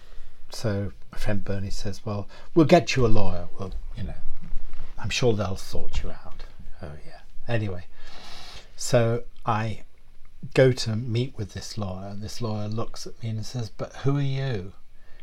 [0.50, 3.50] so my friend Bernie says, "Well, we'll get you a lawyer.
[3.60, 4.14] Well, you know,
[5.00, 6.44] I'm sure they'll sort you out."
[6.82, 7.22] Oh yeah.
[7.48, 7.86] Anyway,
[8.76, 9.84] so I
[10.54, 13.94] go to meet with this lawyer, and this lawyer looks at me and says, But
[13.98, 14.74] who are you?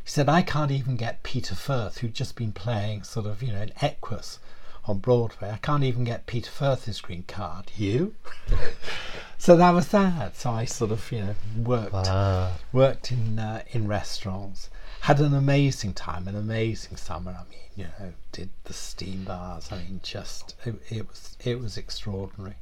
[0.03, 3.51] He said, I can't even get Peter Firth, who'd just been playing sort of, you
[3.51, 4.39] know, in Equus
[4.85, 5.49] on Broadway.
[5.51, 7.71] I can't even get Peter Firth's green card.
[7.75, 8.15] You?
[9.37, 10.35] so that was that.
[10.37, 12.53] So I sort of, you know, worked Wow.
[12.71, 14.69] worked in uh, in restaurants,
[15.07, 17.31] had an amazing time, an amazing summer.
[17.31, 19.71] I mean, you know, did the steam bars.
[19.71, 22.57] I mean, just it, it was it was extraordinary.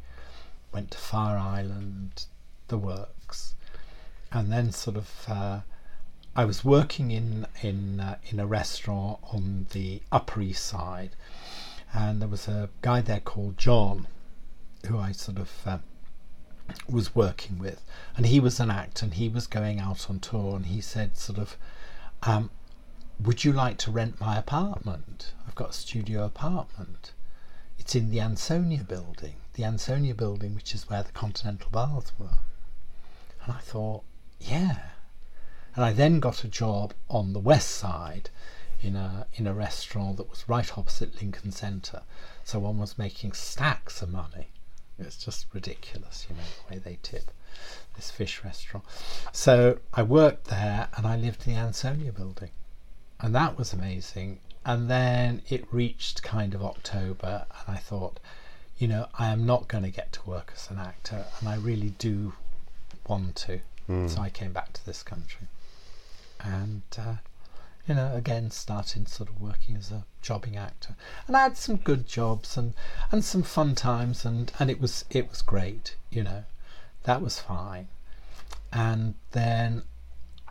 [0.71, 2.27] Went to Fire Island,
[2.67, 3.55] the works,
[4.31, 5.62] and then sort of uh,
[6.36, 11.15] I was working in in uh, in a restaurant on the Upper East Side,
[11.95, 14.05] and there was a guy there called John,
[14.86, 15.51] who I sort of.
[15.65, 15.77] Uh,
[16.89, 17.84] was working with,
[18.17, 21.15] and he was an actor, and he was going out on tour, and he said,
[21.15, 21.58] sort of,
[22.23, 22.49] um,
[23.19, 25.34] "Would you like to rent my apartment?
[25.47, 27.13] I've got a studio apartment.
[27.78, 32.39] It's in the Ansonia building, the Ansonia building, which is where the Continental Baths were."
[33.43, 34.04] And I thought,
[34.39, 34.80] yeah.
[35.75, 38.30] And I then got a job on the west side
[38.82, 42.04] in a in a restaurant that was right opposite Lincoln Center.
[42.43, 44.47] So one was making stacks of money.
[44.97, 47.32] It's just ridiculous, you know, the way they tip
[47.95, 48.86] this fish restaurant.
[49.31, 52.49] So I worked there and I lived in the Ansonia building.
[53.19, 54.39] And that was amazing.
[54.65, 58.19] And then it reached kind of October and I thought,
[58.77, 61.55] you know, I am not going to get to work as an actor and I
[61.55, 62.34] really do
[63.08, 63.62] want to.
[64.08, 65.47] So I came back to this country.
[66.39, 67.15] And uh,
[67.88, 70.95] you know, again started sort of working as a jobbing actor.
[71.27, 72.73] And I had some good jobs and,
[73.12, 76.45] and some fun times and, and it was it was great, you know.
[77.06, 77.88] That was fine.
[78.74, 79.84] And then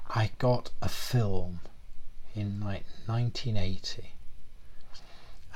[0.09, 1.61] I got a film
[2.35, 4.13] in like 1980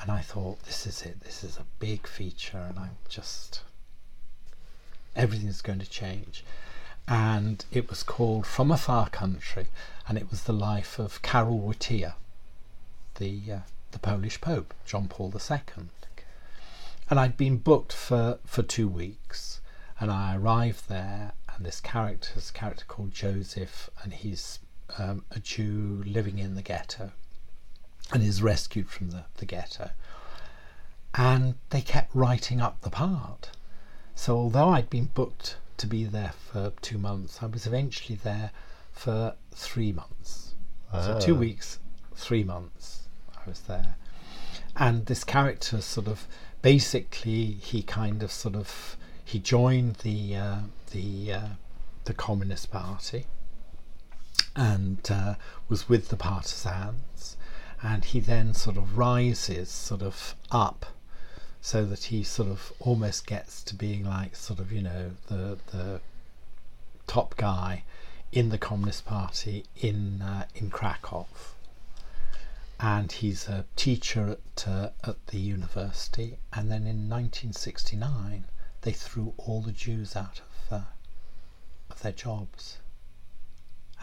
[0.01, 1.21] and I thought this is it.
[1.21, 3.63] This is a big feature and I'm just
[5.15, 6.45] everything's going to change.
[7.07, 9.69] And it was called From a Far Country
[10.09, 12.15] and it was the life of Karol Wojtyła
[13.15, 13.59] the uh,
[13.93, 15.59] the Polish Pope John Paul II
[17.09, 19.61] and I'd been booked for for two weeks
[20.01, 24.61] and I arrived there and this character is a character called Joseph and he's
[24.97, 27.13] um, a Jew living in the ghetto
[28.13, 29.91] and is rescued from the, the ghetto.
[31.15, 33.51] And they kept writing up the part.
[34.15, 38.51] So although I'd been booked to be there for two months I was eventually there
[38.93, 40.55] for three months.
[40.93, 41.79] So two weeks
[42.15, 43.97] three months I was there.
[44.77, 46.27] And this character sort of
[46.63, 48.97] basically he kind of sort of
[49.29, 50.59] he joined the uh,
[50.93, 51.49] the uh,
[52.07, 53.27] the Communist Party
[54.57, 55.35] and uh,
[55.69, 57.37] was with the partisans
[57.83, 60.87] and he then sort of rises sort of up
[61.61, 65.59] so that he sort of almost gets to being like sort of you know the
[65.73, 66.01] the
[67.07, 67.85] top guy
[68.33, 71.27] in the Communist Party in uh, in Krakow
[72.81, 76.39] and he's a teacher at uh, at the university.
[76.53, 78.45] And then in 1969,
[78.83, 80.85] they threw all the Jews out of uh,
[81.91, 82.79] of their jobs.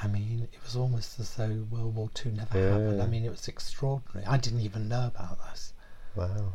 [0.02, 3.02] I mean, it was almost as though World War Two never happened.
[3.02, 4.26] I mean, it was extraordinary.
[4.28, 5.74] I didn't even know about this.
[6.16, 6.54] Wow.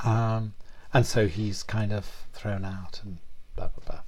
[0.00, 0.54] Um,
[0.92, 3.18] and so he's kind of thrown out and
[3.56, 4.00] blah blah blah.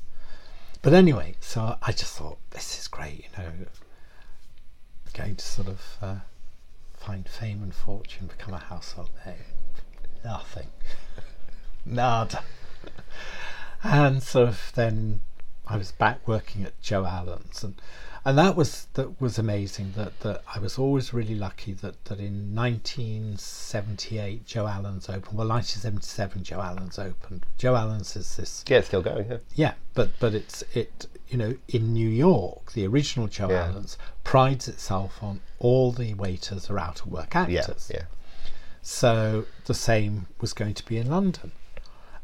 [0.83, 3.51] But anyway, so I just thought this is great, you know,
[5.15, 6.17] going to sort of uh,
[6.95, 9.37] find fame and fortune, become a household name.
[10.25, 10.67] Nothing,
[11.87, 12.43] nada.
[13.87, 15.21] And sort of then
[15.67, 17.75] I was back working at Joe Allen's, and
[18.25, 19.93] and that was that was amazing.
[19.95, 25.37] That that I was always really lucky that that in 1978 Joe Allen's opened.
[25.37, 27.45] Well, 1977 Joe Allen's opened.
[27.59, 29.31] Joe Allen's is this Yeah, it's still going.
[29.31, 29.37] Yeah.
[29.55, 33.67] yeah, but but it's it you know in New York the original Joe Yeah.
[33.67, 37.99] Allen's prides itself on all the waiters are out of work actors Yeah.
[37.99, 38.05] Yeah.
[38.81, 41.53] So the same was going to be in London.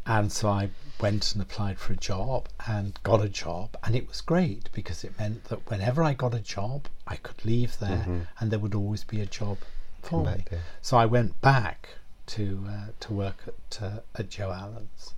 [0.06, 3.76] And so I went and applied for a job and got a job.
[3.84, 7.44] And it was great because it meant that whenever I got a job, I could
[7.44, 9.58] leave there and there would always be a job
[10.02, 10.24] for Mm-hmm.
[10.24, 10.58] Come me.
[10.82, 11.88] So I went back
[12.26, 15.14] to uh, to work at, uh, at Joe Allen's.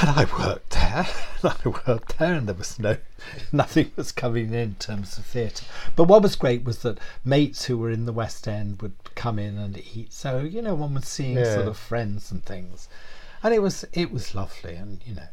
[0.00, 1.06] And I worked there.
[1.44, 2.96] I worked there, and there was no,
[3.52, 5.66] nothing was coming in in terms of theatre.
[5.94, 9.38] But what was great was that mates who were in the West End would come
[9.38, 10.12] in and eat.
[10.12, 11.54] So you know, one was seeing Yeah.
[11.54, 12.88] sort of friends and things,
[13.42, 15.28] and it was it was lovely, and you know,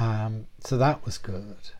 [0.00, 1.70] um, so that was good.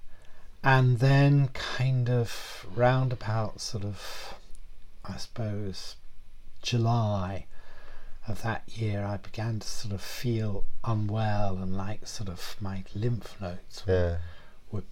[0.65, 4.35] And then kind of roundabout sort of,
[5.05, 5.97] I suppose,
[6.63, 7.47] July
[8.29, 12.85] of that year, I began to sort of feel unwell and like sort of my
[12.95, 14.19] lymph nodes were, Yeah.
[14.71, 14.85] were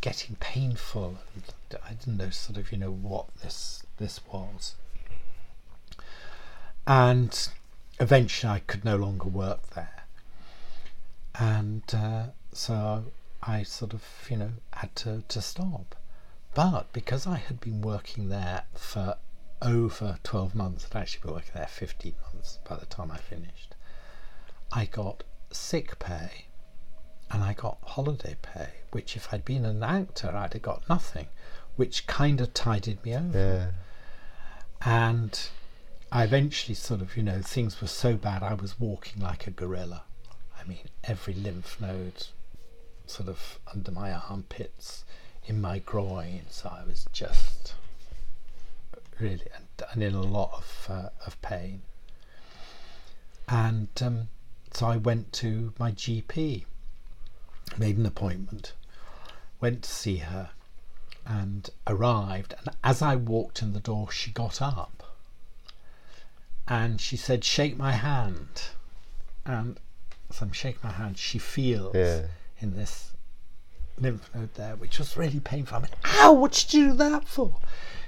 [0.00, 1.18] getting painful.
[1.34, 1.44] And
[1.84, 4.76] I didn't know sort of you know what this this was.
[6.86, 7.48] And
[8.00, 10.04] eventually, I could no longer work there,
[11.34, 13.04] and uh, so
[13.42, 15.94] I sort of you know had to to stop.
[16.54, 19.16] But because I had been working there for
[19.62, 23.74] over 12 months, I'd actually been working there 15 months by the time I finished,
[24.72, 26.46] I got sick pay
[27.30, 31.26] and I got holiday pay, which if I'd been an actor, I'd have got nothing,
[31.76, 33.38] which kind of tided me over.
[33.38, 33.70] Yeah.
[34.90, 35.48] And
[36.10, 39.50] I eventually sort of, you know, things were so bad, I was walking like a
[39.50, 40.04] gorilla.
[40.58, 42.26] I mean, every lymph node
[43.06, 45.04] sort of under my armpits,
[45.44, 47.74] in my groin, so I was just
[49.20, 51.82] really and, and in a lot of uh, of pain.
[53.46, 54.28] And um,
[54.72, 56.64] so I went to my GP,
[57.76, 58.72] made an appointment,
[59.60, 60.50] went to see her,
[61.26, 62.54] and arrived.
[62.58, 64.97] And as I walked in the door, she got up
[66.68, 68.62] and she said, "Shake my hand."
[69.44, 69.78] And
[70.30, 72.26] as I'm shaking my hand, she feels Yeah.
[72.60, 73.12] in this
[73.96, 75.76] lymph node there, which was really painful.
[75.78, 76.32] I went, "Ow!
[76.32, 77.58] What did you do that for?"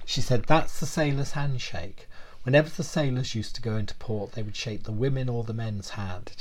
[0.05, 2.09] She said, "That's the sailor's handshake."
[2.43, 5.53] Whenever the sailors used to go into port, they would shake the women or the
[5.53, 6.33] men's hand.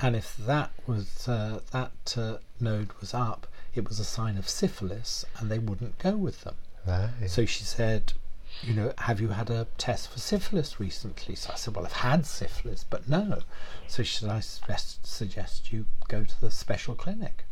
[0.00, 4.48] And if that was uh, that uh, node was up, it was a sign of
[4.48, 6.56] syphilis, and they wouldn't go with them.
[6.86, 7.10] Right.
[7.28, 8.14] So she said,
[8.62, 11.34] you know, have you had a test for syphilis recently?
[11.34, 13.40] So I said, well, I've had syphilis, but no.
[13.86, 17.44] So she said, I suggest you go to the special clinic.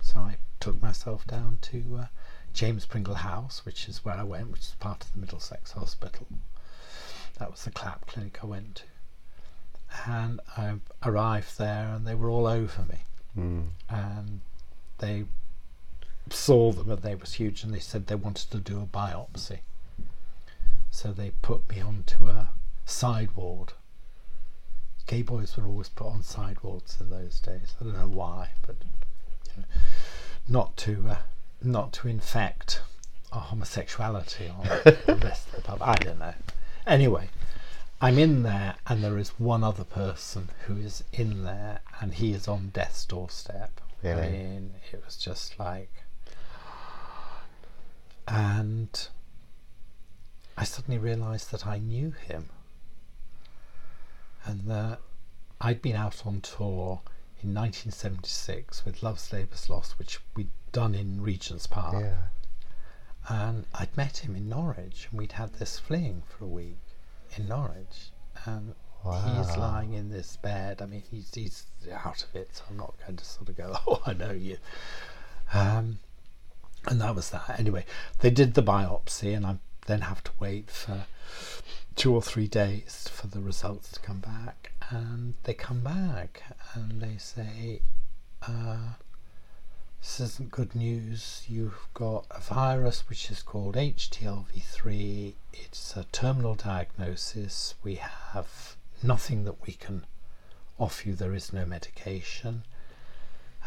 [0.00, 2.06] So I took myself down to uh,
[2.52, 6.26] James Pringle House, which is where I went, which is part of the Middlesex Hospital.
[7.38, 8.82] That was the clap clinic I went to.
[10.10, 12.98] And I arrived there, and they were all over me.
[13.38, 13.68] Mm.
[13.88, 14.40] And
[14.98, 15.24] they
[16.30, 19.60] saw them and they was huge and they said they wanted to do a biopsy
[20.96, 22.48] so they put me onto a
[22.86, 23.72] side ward
[25.06, 27.74] gay boys were always put on side wards in those days.
[27.80, 28.76] I don't know why but
[29.54, 29.64] you know,
[30.48, 31.16] not to uh,
[31.62, 32.80] not to infect
[33.32, 35.78] our homosexuality or the rest of the pub.
[35.82, 36.34] I don't know.
[36.86, 37.28] Anyway
[37.98, 42.32] i'm in there and there is one other person who is in there and he
[42.34, 43.80] is on death's doorstep.
[44.04, 44.30] I Really?
[44.32, 45.90] mean it was just like
[48.28, 49.08] and
[50.56, 52.48] I suddenly realised that I knew him,
[54.44, 55.00] and that
[55.60, 57.00] I'd been out on tour
[57.42, 62.28] in 1976 with Love's Labour's Lost, which we'd done in Regent's Park, Yeah.
[63.28, 66.80] and I'd met him in Norwich, and we'd had this fling for a week
[67.36, 68.10] in Norwich,
[68.44, 70.80] and he's lying in this bed.
[70.82, 73.76] I mean, he's he's out of it, so I'm not going to sort of go,
[73.86, 74.56] oh, I know you.
[75.52, 75.98] Um,
[76.86, 77.58] and that was that.
[77.58, 77.84] Anyway,
[78.20, 81.06] they did the biopsy, and I'm then have to wait for
[81.94, 84.72] two or three days for the results to come back.
[84.90, 86.42] And they come back
[86.74, 87.80] and they say,
[88.46, 88.94] uh,
[90.00, 91.44] this isn't good news.
[91.48, 95.34] You've got a virus which is called HTLV3.
[95.52, 97.74] It's a terminal diagnosis.
[97.82, 100.06] We have nothing that we can
[100.78, 101.14] offer you.
[101.14, 102.62] There is no medication.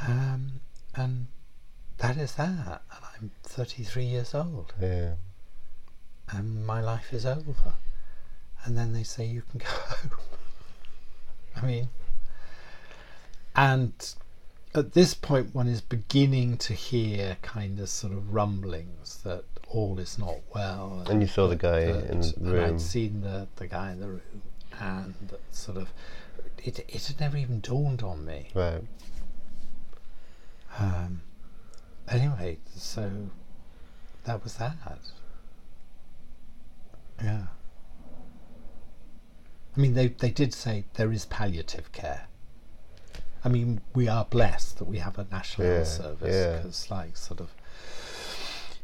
[0.01, 0.61] Um,
[0.95, 1.27] and
[1.97, 2.83] that is that.
[2.95, 4.73] And I'm 33 years old.
[4.81, 5.15] Yeah.
[6.31, 7.73] And my life is over.
[8.63, 10.11] And then they say you can go home.
[11.55, 11.89] I mean,
[13.55, 13.93] and
[14.75, 19.99] at this point, one is beginning to hear kind of sort of rumblings that all
[19.99, 21.05] is not well.
[21.09, 22.75] And you saw the guy that- in the and room.
[22.75, 24.41] I'd seen the, the guy in the room,
[24.79, 25.15] and
[25.51, 25.89] sort of
[26.63, 28.49] it, it had never even dawned on me.
[28.53, 28.83] Right.
[30.77, 31.21] Um,
[32.07, 33.29] anyway, so
[34.25, 34.77] that was that.
[37.23, 37.43] Yeah.
[39.75, 42.27] I mean, they, they did say there is palliative care.
[43.43, 46.57] I mean, we are blessed that we have a national Yeah, health service yeah.
[46.57, 47.49] because, like, sort of,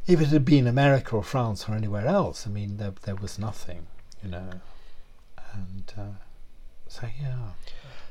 [0.07, 3.38] if it had been America or France or anywhere else, I mean, there there was
[3.39, 3.88] nothing,
[4.23, 4.49] you know,
[5.53, 6.01] and uh,
[6.88, 7.49] so yeah.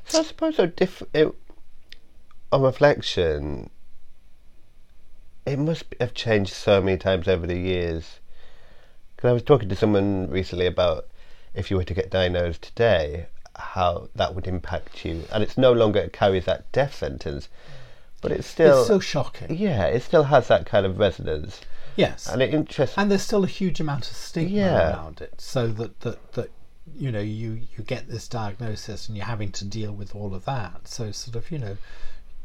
[0.05, 1.33] So I suppose so diff- it,
[2.51, 3.69] on reflection,
[5.45, 8.19] it must have changed so many times over the years.
[9.15, 11.07] Because I was talking to someone recently about
[11.53, 15.71] if you were to get diagnosed today, how that would impact you, and it's no
[15.71, 17.47] longer it carries that death sentence,
[18.21, 19.55] but it's still, it's still shocking.
[19.55, 21.61] yeah, it still has that kind of resonance,
[21.95, 22.97] Yes, and it interests.
[22.97, 24.89] and there's still a huge amount of stigma Yeah.
[24.91, 26.51] around it so that, that that
[26.93, 30.45] you know you you get this diagnosis and you're having to deal with all of
[30.45, 31.77] that so sort of you know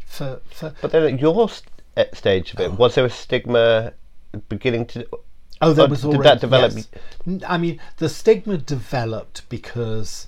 [0.07, 3.93] for for But then at your st- eh, stage of it, was there a stigma
[4.49, 5.07] beginning to?
[5.61, 6.73] Oh that or was did that develop?
[6.75, 6.89] yes.
[7.47, 10.27] I mean the stigma developed because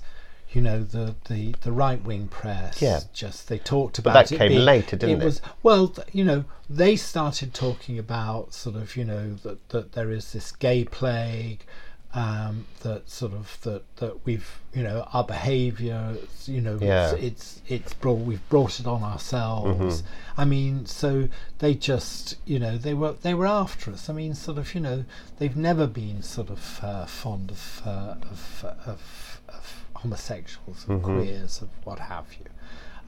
[0.51, 3.01] you know the the, the right wing press Yeah.
[3.13, 5.23] just they talked about but that it came being- later, didn't it?
[5.23, 5.25] it?
[5.25, 10.11] was well you know they started talking about sort of you know that that there
[10.11, 11.65] is this gay plague
[12.15, 17.13] um, that sort of that that we've you know our behaviour you know Yeah.
[17.13, 20.01] it's, it's it's brought we've brought it on ourselves.
[20.03, 20.41] Mm-hmm.
[20.41, 21.27] I mean so
[21.59, 24.09] they just you know they were they were after us.
[24.09, 25.05] I mean sort of you know
[25.39, 31.61] they've never been sort of uh, fond of uh, of, of of homosexuals and queers
[31.61, 32.45] and what have you.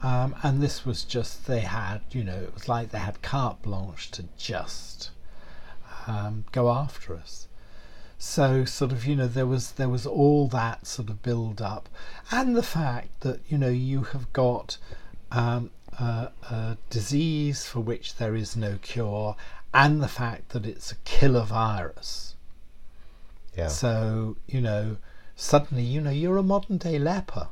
[0.02, 3.62] Um, and this was just they had you know it was like they had carte
[3.62, 5.10] blanche to just
[6.08, 7.46] um, go after us
[8.18, 11.88] so sort of you know there was there was all that sort of build up.
[12.30, 14.78] And the fact that you know you have got
[15.30, 19.36] um, a, a disease for which there is no cure
[19.74, 22.34] and the fact that it's a killer virus.
[23.56, 23.68] Yeah.
[23.68, 24.98] so you know
[25.34, 27.48] suddenly you know you're a modern day leper.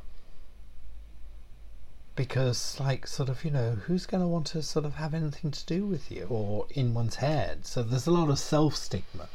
[2.15, 5.51] Because like sort of you know who's going to want to sort of have anything
[5.51, 7.67] to do with you or in one's head?
[7.67, 9.27] So there's a lot of self stigma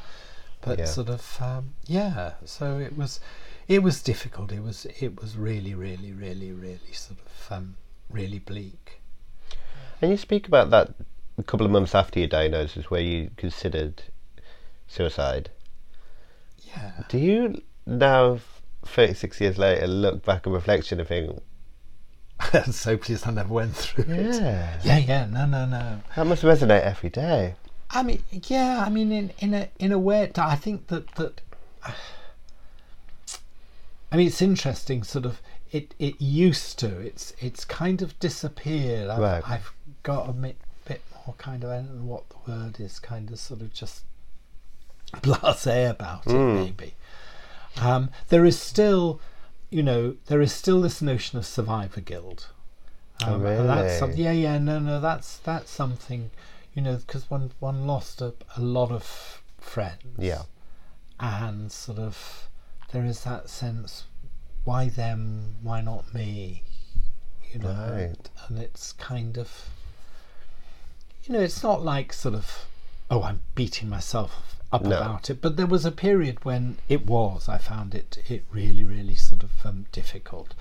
[0.61, 0.85] but Yeah.
[0.85, 3.19] sort of um, yeah so it was
[3.67, 7.75] it was difficult it was it was really really really really sort of um,
[8.09, 9.01] really bleak
[10.01, 10.89] And you speak about that
[11.37, 14.03] a couple of months after your diagnosis, where you considered
[14.87, 15.49] suicide.
[16.67, 18.39] yeah Do you now,
[18.85, 21.41] thirty six years later, look back and reflection and think,
[22.53, 26.25] I'm so pleased I never went through it yeah, yeah yeah no no no that
[26.25, 27.55] must resonate every day.
[27.91, 28.83] I mean, yeah.
[28.85, 31.41] I mean, in in a in a way, I think that that.
[34.11, 35.03] I mean, it's interesting.
[35.03, 36.99] Sort of, it it used to.
[36.99, 39.09] It's it's kind of disappeared.
[39.09, 39.49] I've, Right.
[39.49, 39.71] I've
[40.03, 41.69] got a bit, bit more kind of.
[41.69, 42.99] I don't know what the word is.
[42.99, 44.03] Kind of, sort of, just
[45.15, 46.33] blasé about it.
[46.33, 46.95] Maybe.
[47.79, 49.21] Um, there is still,
[49.69, 52.47] you know, there is still this notion of survivor guild.
[53.23, 53.41] Oh, Um,
[53.97, 54.23] some, really?
[54.23, 56.31] yeah, yeah, no, no, that's that's something,
[56.73, 60.17] you know, because one one lost a, a lot of friends.
[60.17, 60.43] Yeah.
[61.19, 62.49] And sort of,
[62.91, 64.05] there is that sense,
[64.63, 66.63] why them, why not me?
[67.51, 68.29] You know, Right.
[68.47, 69.69] and it's kind of,
[71.25, 72.65] you know, it's not like sort of,
[73.09, 74.97] oh, I'm beating myself up No.
[74.97, 75.41] about it.
[75.41, 77.49] But there was a period when it was.
[77.49, 80.53] I found it it really really sort of um, difficult.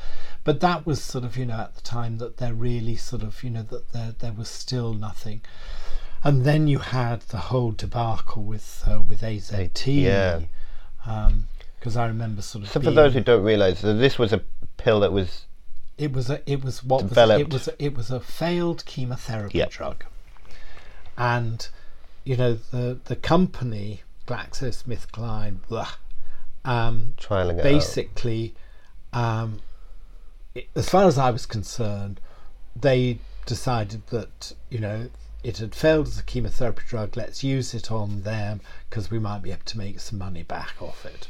[0.42, 3.42] But that was sort of you know at the time that there really sort of
[3.44, 5.42] you know that there there was still nothing.
[6.22, 10.02] And then you had the whole debacle with uh, with AZT.
[10.02, 10.40] Yeah.
[11.78, 12.70] Because I remember sort of.
[12.70, 14.42] So for those who don't realise, so this was a
[14.76, 15.46] pill that was
[16.00, 17.14] it was a it was what was it?
[17.14, 17.40] Developed.
[17.40, 19.70] it was a, it was a failed chemotherapy Yep.
[19.70, 20.04] drug,
[21.16, 21.68] and
[22.24, 25.88] you know the the company GlaxoSmithKline, blah,
[26.64, 28.54] um, Trialing basically,
[29.12, 29.60] um,
[30.54, 32.20] it, as far as I was concerned,
[32.74, 35.10] they decided that you know
[35.42, 37.16] it had failed as a chemotherapy drug.
[37.16, 40.74] Let's use it on them because we might be able to make some money back
[40.80, 41.28] off it.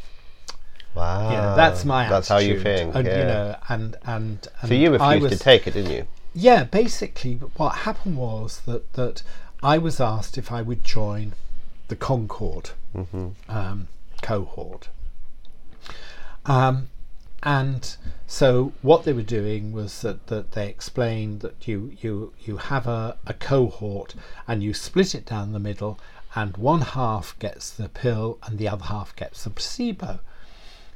[0.95, 1.31] Wow.
[1.31, 2.95] Know, that's my That's how you think.
[2.95, 3.19] And, yeah.
[3.19, 6.07] You know, and and, and so you I refused was, to take it, didn't you?
[6.35, 9.23] yeah, basically, what happened was that that
[9.63, 11.35] I was asked if I would join
[11.89, 12.71] the Concorde
[13.49, 13.89] um,
[14.23, 14.89] cohort,
[16.47, 16.89] um,
[17.43, 17.97] and
[18.33, 22.87] so what they were doing was that, that they explained that you you you have
[22.87, 24.15] a, a cohort
[24.47, 25.99] and you split it down the middle,
[26.37, 30.21] and one half gets the pill and the other half gets the placebo.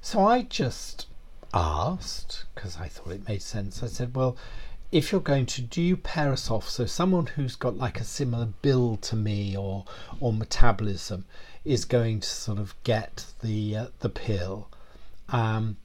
[0.01, 1.09] So I just
[1.53, 3.82] asked because I thought it made sense.
[3.82, 4.37] I said, "Well,
[4.93, 6.68] if you're going to, do you pair us off?
[6.68, 9.87] So someone who's got like a similar build to me or
[10.20, 11.24] or metabolism
[11.64, 14.68] is going to sort of get the uh, the pill,
[15.30, 15.78] um,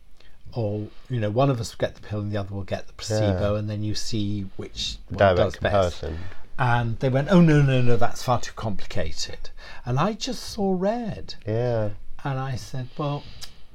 [0.53, 2.87] or you know, one of us will get the pill and the other will get
[2.87, 6.03] the placebo, and then you see which one does best."
[6.57, 9.49] And they went, "Oh no, no, no, that's far too complicated."
[9.85, 11.35] And I just saw red.
[11.47, 11.89] Yeah.
[12.23, 13.23] And I said, well,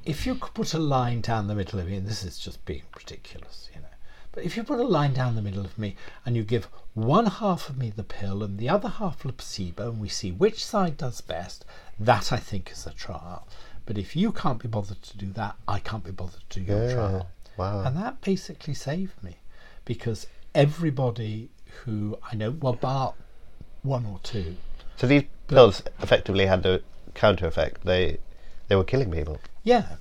[0.05, 2.63] if you could put a line down the middle of me, and this is just
[2.63, 3.87] being ridiculous, you know,
[4.33, 5.95] but if you put a line down the middle of me
[6.25, 9.89] and you give one half of me the pill and the other half the placebo,
[9.89, 11.65] and we see which side does best,
[11.99, 13.47] that I think is a trial.
[13.85, 16.65] But if you can't be bothered to do that, I can't be bothered to do
[16.65, 16.93] your Yeah.
[16.93, 17.27] trial.
[17.57, 17.83] Wow.
[17.83, 19.37] And that basically saved me
[19.85, 21.49] because everybody
[21.83, 23.13] who I know, well, bar
[23.83, 24.57] one or two,
[24.97, 26.81] So these pills effectively had a
[27.13, 27.83] counter effect.
[27.83, 28.17] They
[28.67, 29.39] they were killing people.
[29.63, 29.97] Yeah.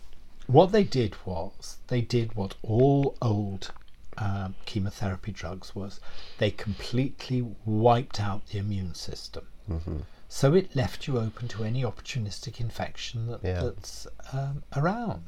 [0.46, 3.72] What they did was they did what all old
[4.18, 6.00] um, chemotherapy drugs was.
[6.38, 9.46] They completely wiped out the immune system.
[9.70, 9.98] Mm-hmm.
[10.34, 13.62] So it left you open to any opportunistic infection that, Yeah.
[13.62, 15.22] that's um, around.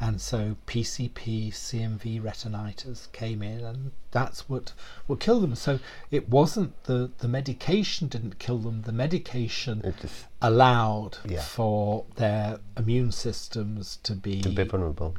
[0.00, 4.72] And so PCP, CMV retinitis came in, and that's what
[5.06, 5.54] what killed them.
[5.54, 5.78] So
[6.10, 8.82] it wasn't the the medication didn't kill them.
[8.82, 11.42] The medication just allowed Yeah.
[11.42, 15.14] for their immune systems to be, to be vulnerable.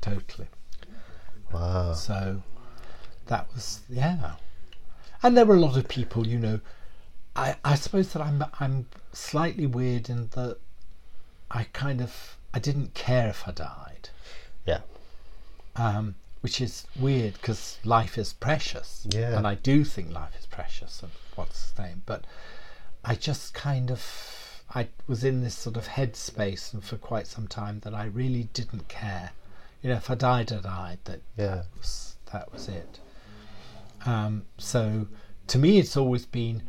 [0.00, 0.48] totally.
[1.52, 1.92] Wow.
[1.92, 2.42] So
[3.26, 4.36] that was yeah,
[5.22, 6.26] and there were a lot of people.
[6.26, 6.60] You know,
[7.34, 10.58] I I suppose that I'm I'm slightly weird in that
[11.50, 14.10] I kind of I didn't care if I died,
[14.66, 14.80] Yeah.
[15.76, 19.06] um, which is weird because life is precious.
[19.10, 19.36] Yeah.
[19.36, 22.24] and I do think life is precious and what's the name, but
[23.04, 24.02] I just kind of
[24.74, 28.44] I was in this sort of headspace and for quite some time that I really
[28.54, 29.32] didn't care.
[29.82, 30.98] You know, if I died, I died.
[31.04, 31.46] That Yeah.
[31.56, 33.00] that was that was it.
[34.06, 35.06] Um, so
[35.48, 36.62] to me, it's always been,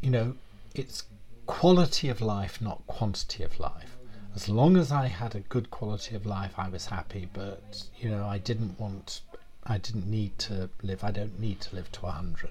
[0.00, 0.34] you know,
[0.74, 1.04] it's
[1.46, 3.96] quality of life, not quantity of life.
[4.34, 7.28] As long as I had a good quality of life, I was happy.
[7.32, 9.22] But you know, I didn't want,
[9.64, 11.02] I didn't need to live.
[11.02, 12.50] I don't need to live to a hundred.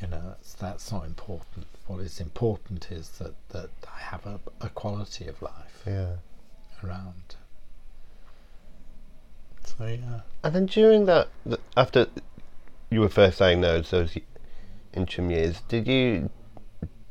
[0.00, 1.66] You know, that's that's not important.
[1.86, 6.16] What is important is that that I have a, a quality of life Yeah.
[6.82, 7.36] around.
[9.64, 10.20] So yeah.
[10.42, 11.28] And then during that,
[11.76, 12.06] after
[12.90, 14.22] you were first diagnosed, those y-
[14.96, 16.30] interim years, did you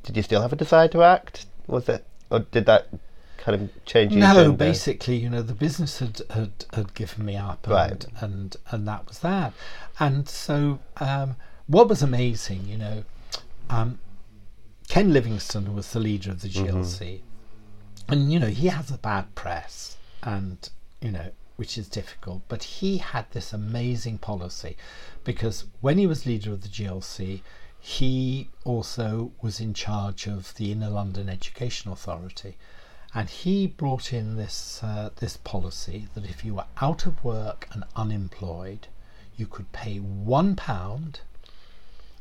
[0.03, 1.45] did you still have a desire to act?
[1.67, 2.87] Was it, or did that
[3.37, 4.57] kind of change your No, agenda?
[4.57, 8.05] basically, you know, the business had had, had given me up, and, Right.
[8.21, 9.53] and and that was that.
[9.99, 11.35] And so, um,
[11.67, 13.03] what was amazing, you know,
[13.69, 13.99] um,
[14.87, 17.21] Ken Livingstone was the leader of the GLC,
[18.07, 20.69] and you know he has a bad press, and
[21.01, 22.41] you know which is difficult.
[22.49, 24.75] But he had this amazing policy,
[25.23, 27.41] because when he was leader of the GLC,
[27.87, 32.57] he also was in charge of the Inner London Education Authority,
[33.13, 37.67] and he brought in this uh, this policy that if you were out of work
[37.71, 38.87] and unemployed,
[39.37, 41.19] you could pay one pound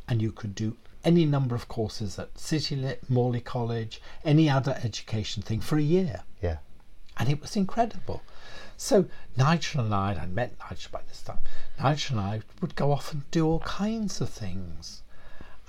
[0.07, 4.79] and you could do any number of courses at City Lit, Morley College, any other
[4.85, 6.25] education thing for a year.
[6.43, 6.59] Yeah.
[7.17, 8.21] And it was incredible.
[8.77, 11.39] So Nigel and I, I'd met Nigel by this time,
[11.81, 15.01] Nigel and I would go off and do all kinds of things.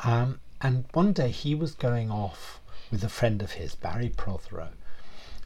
[0.04, 2.60] Um, and one day he was going off
[2.91, 4.70] with a friend of his, Barry Prothero,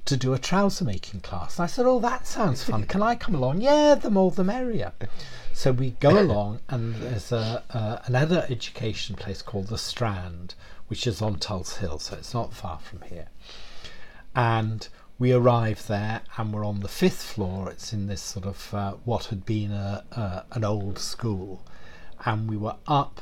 [0.06, 1.58] to do a trouser making class.
[1.58, 2.86] And I said, Oh, that sounds fun.
[2.86, 3.62] Can I come along?
[3.62, 4.94] Yeah, the more the merrier.
[5.54, 10.56] So we go along, and there's a, another education place called The Strand,
[10.88, 13.28] which is on Tulse Hill, so it's not far from here.
[14.36, 14.88] And
[15.20, 17.70] we arrive there, and we're on the fifth floor.
[17.70, 21.62] It's in this sort of uh, what had been a, an old school.
[22.26, 23.22] And we were up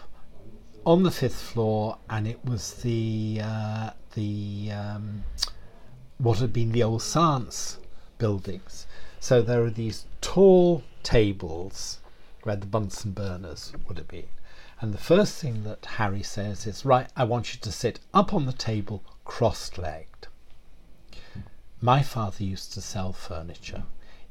[0.87, 5.21] on the fifth floor, and it was the uh, the um,
[6.17, 7.77] what had been the old science
[8.17, 8.87] buildings.
[9.19, 11.99] So there are these tall tables
[12.43, 14.29] where the Bunsen burners would have been.
[14.79, 18.33] And the first thing that Harry says is, Right, I want you to sit up
[18.33, 20.27] on the table cross legged.
[21.81, 23.83] My father used to sell furniture.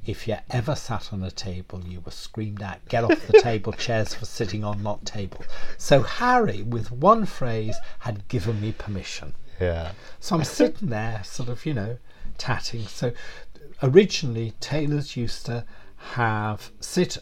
[0.06, 3.72] If you ever sat on a table, you were screamed at, Get off the table,
[3.86, 5.44] chairs for sitting on, not table.
[5.78, 9.34] So Harry, with one phrase, had given me permission.
[9.60, 9.92] Yeah.
[10.20, 11.98] So I'm sitting there, sort of, you know,
[12.38, 12.86] tatting.
[12.86, 13.12] So
[13.82, 15.64] originally, tailors used to
[15.96, 17.18] have sit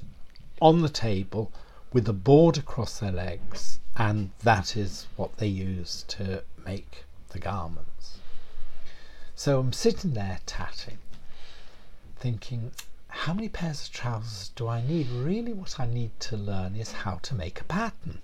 [0.61, 1.53] on the table
[1.93, 7.39] with a board across their legs, and that is what they use to make the
[7.39, 8.18] garments.
[9.35, 10.99] So I'm sitting there tatting,
[12.25, 12.72] thinking,
[13.09, 15.11] how many pairs of trousers do I need?
[15.11, 18.22] Really, what I need to learn is how to make a pattern.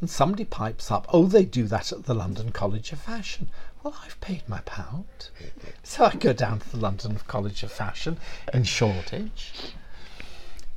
[0.00, 3.48] And somebody pipes up, oh, they do that at the London College of Fashion.
[3.80, 5.28] Well, I've paid my pound.
[5.84, 8.18] So I go down to the London College of Fashion
[8.52, 9.52] in Shoreditch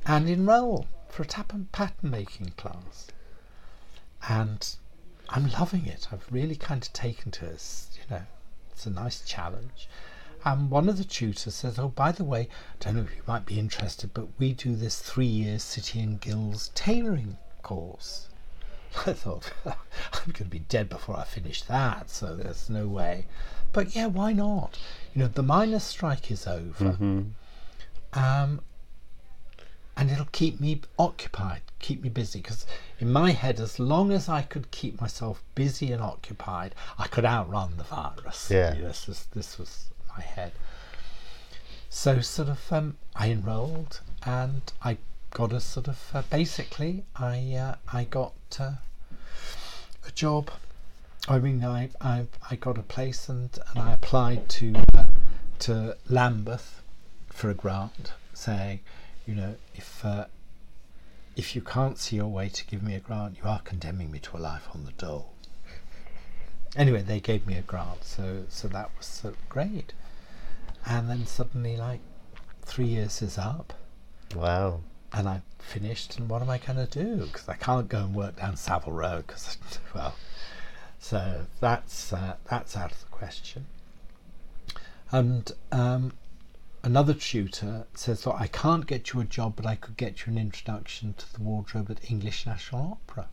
[0.06, 3.08] and enroll for a tap and pattern making class.
[4.28, 4.76] And
[5.28, 6.06] I'm loving it.
[6.12, 7.88] I've really kind of taken to it.
[7.96, 8.22] You know,
[8.70, 9.88] it's a nice challenge.
[10.44, 13.22] And one of the tutors says, Oh, by the way, I don't know if you
[13.26, 18.28] might be interested, but we do this three year City and Guilds tailoring course.
[19.06, 19.74] I thought, I'm
[20.24, 23.26] going to be dead before I finish that, so there's no way.
[23.72, 24.78] But yeah, why not?
[25.14, 26.96] You know, the miners' strike is over.
[28.12, 28.60] Um,
[29.96, 32.40] and it'll keep me occupied, keep me busy.
[32.40, 32.66] Because
[32.98, 37.24] in my head, as long as I could keep myself busy and occupied, I could
[37.24, 38.50] outrun the virus.
[38.50, 38.74] Yeah.
[38.74, 40.52] This was, this was my head.
[41.88, 44.98] So, sort of, um, I enrolled and I
[45.30, 48.72] got a sort of, uh, basically, I, uh, I got uh,
[50.06, 50.50] a job.
[51.28, 55.06] I mean, I, I, I got a place and, and I applied to, uh,
[55.60, 56.82] to Lambeth
[57.28, 58.80] for a grant, saying,
[59.26, 60.26] you know, if uh,
[61.36, 64.18] if you can't see your way to give me a grant, you are condemning me
[64.18, 65.32] to a life on the dole.
[66.76, 69.92] Anyway, they gave me a grant, so so that was uh, great.
[70.86, 72.00] And then suddenly, like,
[72.62, 73.72] three years is up,
[74.34, 74.80] Wow.
[75.12, 76.18] and I finished.
[76.18, 77.26] And what am I going to do?
[77.26, 79.22] Because I can't go and work down Savile Row.
[79.26, 79.58] Because
[79.94, 80.14] well,
[80.98, 83.66] so that's uh, that's out of the question.
[85.10, 86.12] And um,
[86.82, 90.32] another tutor says, Look, I can't get you a job, but I could get you
[90.32, 93.28] an introduction to the wardrobe at English National Opera.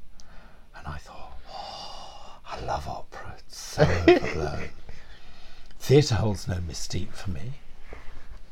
[0.76, 3.36] And I thought, oh, I love opera.
[3.39, 4.70] It's so overblown.
[5.80, 7.54] Theatre holds no mystique for me.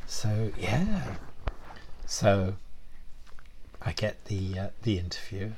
[0.06, 1.16] So, yeah.
[2.06, 2.56] So
[3.82, 5.52] I get the, uh, the interview.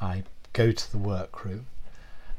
[0.00, 1.66] I go to the workroom.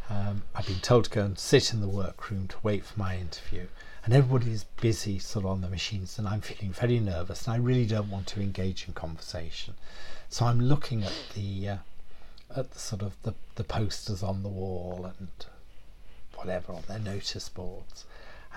[0.10, 3.18] Um, I've been told to go and sit in the workroom to wait for my
[3.18, 3.68] interview
[4.06, 7.54] and everybody is busy sort of on the machines and I'm feeling very nervous and
[7.54, 9.74] I really don't want to engage in conversation.
[10.30, 11.78] So I'm looking at the uh,
[12.56, 15.28] at the sort of the, the posters on the wall and
[16.36, 18.06] whatever on their notice boards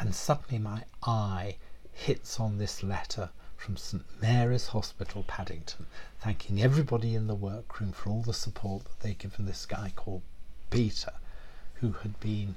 [0.01, 1.57] and suddenly my eye
[1.93, 5.87] hits on this letter from St Mary's Hospital Paddington
[6.21, 10.23] thanking everybody in the workroom for all the support that they'd given this guy called
[10.71, 11.13] Peter
[11.75, 12.57] who had been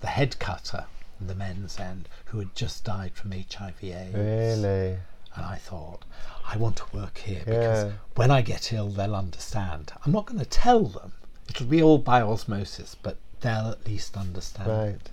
[0.00, 0.84] the head cutter
[1.20, 4.14] in the men's end who had just died from HIV AIDS.
[4.14, 4.98] Really?
[5.36, 6.04] And I thought,
[6.44, 7.92] I want to work here because Yeah.
[8.16, 9.92] when I get ill, they'll understand.
[10.04, 11.12] I'm not going to tell them.
[11.48, 14.68] It'll be all by osmosis, but they'll at least understand.
[14.68, 15.10] Right.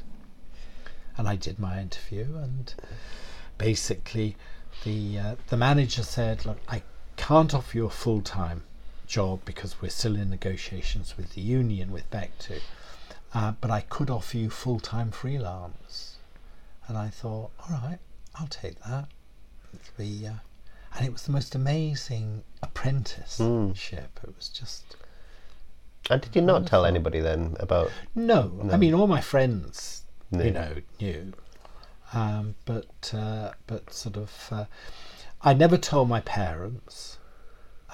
[1.17, 2.73] And I did my interview, and
[3.57, 4.35] basically,
[4.83, 6.83] the uh, the manager said, "Look, I
[7.15, 8.63] can't offer you a full time
[9.07, 12.59] job because we're still in negotiations with the union with Bectu,
[13.33, 16.17] uh, but I could offer you full time freelance."
[16.87, 17.99] And I thought, "All right,
[18.35, 19.07] I'll take that."
[19.97, 20.33] The uh,
[20.95, 24.19] and it was the most amazing apprenticeship.
[24.23, 24.95] It was just
[26.09, 27.91] And did you not tell anybody then about?
[28.15, 30.43] no, I mean all my friends, Knew.
[30.43, 31.33] you know, knew,
[32.13, 34.65] um, but uh, but sort of, uh,
[35.41, 37.17] I never told my parents,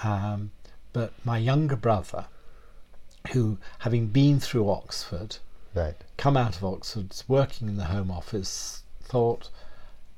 [0.04, 0.52] um,
[0.94, 2.26] but my younger brother,
[3.34, 5.38] who having been through Oxford,
[5.76, 5.96] Right.
[6.18, 9.50] come out of Oxford, working in the Home Office, thought,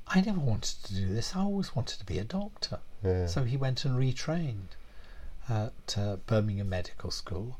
[0.07, 1.35] I never wanted to do this.
[1.35, 2.79] I always wanted to be a doctor.
[3.03, 3.27] Yeah.
[3.27, 4.75] So he went and retrained
[5.49, 7.59] at uh, Birmingham Medical School.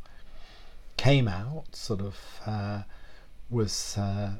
[0.97, 2.84] Came out, sort of, uh,
[3.50, 4.32] was uh,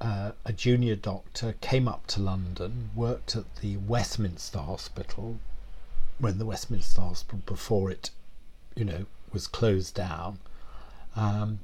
[0.00, 5.38] uh, a junior doctor, came up to London, worked at the Westminster Hospital
[6.18, 8.10] when the Westminster Hospital, before it,
[8.76, 10.38] you know, was closed down.
[11.16, 11.60] um,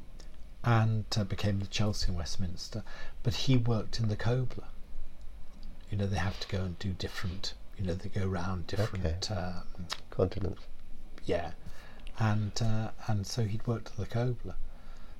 [0.62, 2.82] and uh, became the Chelsea and Westminster.
[3.22, 4.68] But he worked in the Kobler.
[5.90, 7.54] You know, they have to go and do different.
[7.78, 9.30] You know, they go round different.
[9.30, 9.62] Um,
[10.10, 10.62] Continents.
[11.24, 11.52] yeah,
[12.18, 14.54] and uh, and so he'd worked at the Kobler.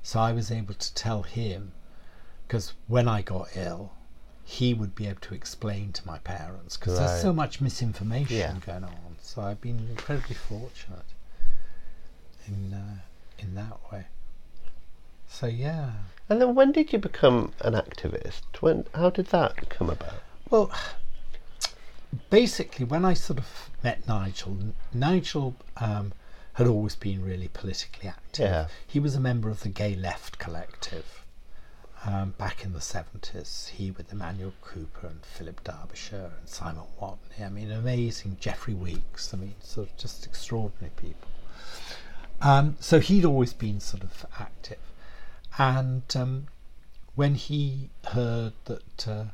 [0.03, 1.73] So I was able to tell him
[2.47, 3.93] because when I got ill,
[4.45, 7.07] he would be able to explain to my parents because Right.
[7.07, 8.55] there's so much misinformation Yeah.
[8.67, 9.17] going on.
[9.23, 11.05] So I've been incredibly fortunate
[12.49, 12.97] in uh,
[13.39, 14.07] in that way.
[15.29, 15.93] So yeah.
[16.29, 18.43] And then when did you become an activist?
[18.61, 18.87] When?
[18.95, 20.23] How did that come about?
[20.51, 20.73] Well,
[22.31, 24.57] basically, when I sort of met Nigel,
[24.93, 26.13] Nigel um,
[26.55, 28.47] had always been really politically active.
[28.47, 28.67] Yeah.
[28.87, 31.25] He was a member of the Gay Left Collective
[32.07, 33.69] um, back in the 70s.
[33.69, 37.45] He with Emmanuel Cooper and Philip Derbyshire and Simon Watney.
[37.45, 38.37] I mean, amazing.
[38.41, 39.33] Jeffrey Weeks.
[39.35, 41.29] I mean, sort of just extraordinary people.
[42.41, 44.79] Um, so he'd always been sort of active.
[45.59, 46.47] And um,
[47.15, 49.25] when he heard that uh,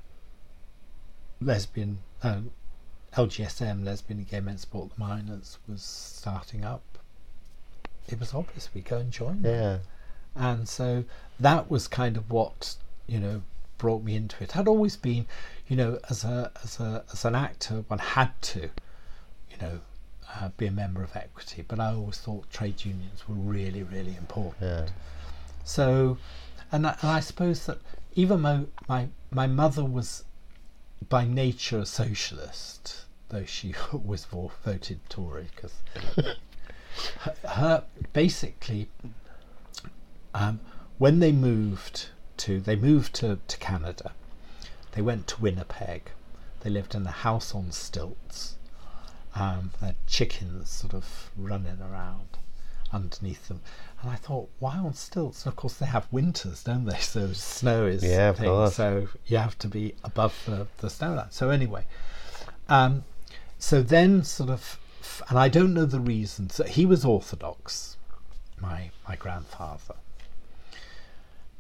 [1.41, 2.51] lesbian, um,
[3.15, 6.96] LGSM, Lesbian and Gay Men Support the Miners, was starting up,
[8.09, 9.53] it was obvious we go and join them.
[9.55, 9.79] Yeah.
[10.35, 11.05] And so
[11.41, 12.77] that was kind of what
[13.07, 13.43] you know
[13.79, 14.57] brought me into it.
[14.57, 15.27] I'd always been,
[15.69, 18.71] you know, as a as a as an actor, one had to,
[19.51, 19.81] you know,
[20.35, 21.65] uh, be a member of Equity.
[21.67, 24.63] But I always thought trade unions were really really important.
[24.63, 24.87] Yeah.
[25.65, 26.19] So,
[26.71, 27.79] and I, and I suppose that
[28.15, 30.25] even my my my mother was
[31.09, 35.75] by nature a socialist, though she always vo- voted Tory because
[37.21, 38.89] her, her basically
[40.35, 40.61] um,
[40.99, 44.13] when they moved to they moved to, to Canada,
[44.93, 46.11] they went to Winnipeg.
[46.61, 48.57] They lived in a house on stilts.
[49.35, 52.39] Um, they had chickens sort of running around
[52.93, 53.61] underneath them.
[54.01, 55.45] And I thought, why on stilts?
[55.45, 56.97] And of course, they have winters, don't they?
[57.01, 58.75] So snow is Yeah, of thing, course.
[58.77, 61.31] So you have to be above the, the snow line.
[61.31, 61.85] So anyway,
[62.69, 63.05] um,
[63.59, 64.79] so then sort of,
[65.29, 66.61] and I don't know the reasons.
[66.69, 67.97] He was Orthodox,
[68.61, 69.97] my my grandfather,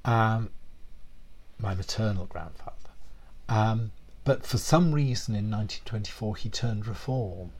[0.04, 0.50] um,
[1.58, 2.72] my maternal grandfather.
[3.48, 3.92] Um,
[4.24, 7.52] but for some reason in 1924 he turned reform,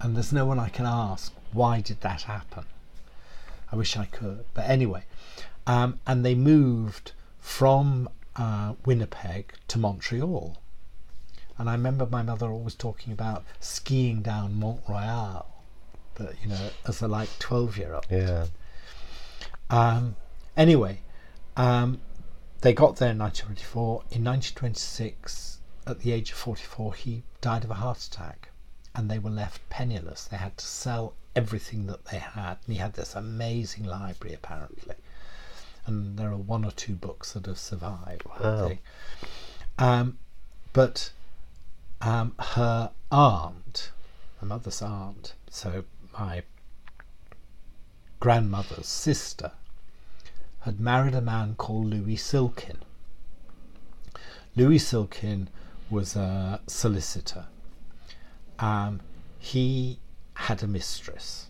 [0.00, 2.64] and there's no one I can ask why did that happen.
[3.72, 5.04] I wish I could, but anyway,
[5.66, 10.59] um, and they moved from uh, Winnipeg to Montreal.
[11.60, 15.46] And I remember my mother always talking about skiing down Mont Royal,
[16.14, 18.06] but you know, as a like twelve year old.
[18.10, 18.46] Yeah.
[19.68, 20.16] Um,
[20.56, 21.00] anyway,
[21.58, 22.00] um,
[22.62, 24.04] they got there in 1924.
[24.10, 28.48] In 1926, at the age of 44, he died of a heart attack,
[28.94, 30.24] and they were left penniless.
[30.24, 34.94] They had to sell everything that they had, and he had this amazing library apparently.
[35.84, 38.22] And there are one or two books that have survived.
[38.24, 38.78] Wow.
[39.78, 40.16] Um,
[40.72, 41.12] but
[42.00, 43.90] um, her aunt,
[44.40, 45.84] my mother's aunt, so
[46.18, 46.42] my
[48.18, 49.52] grandmother's sister,
[50.60, 52.78] had married a man called Louis Silkin.
[54.56, 55.48] Louis Silkin
[55.88, 57.46] was a solicitor.
[58.58, 59.00] Um,
[59.38, 59.98] he
[60.34, 61.48] had a mistress,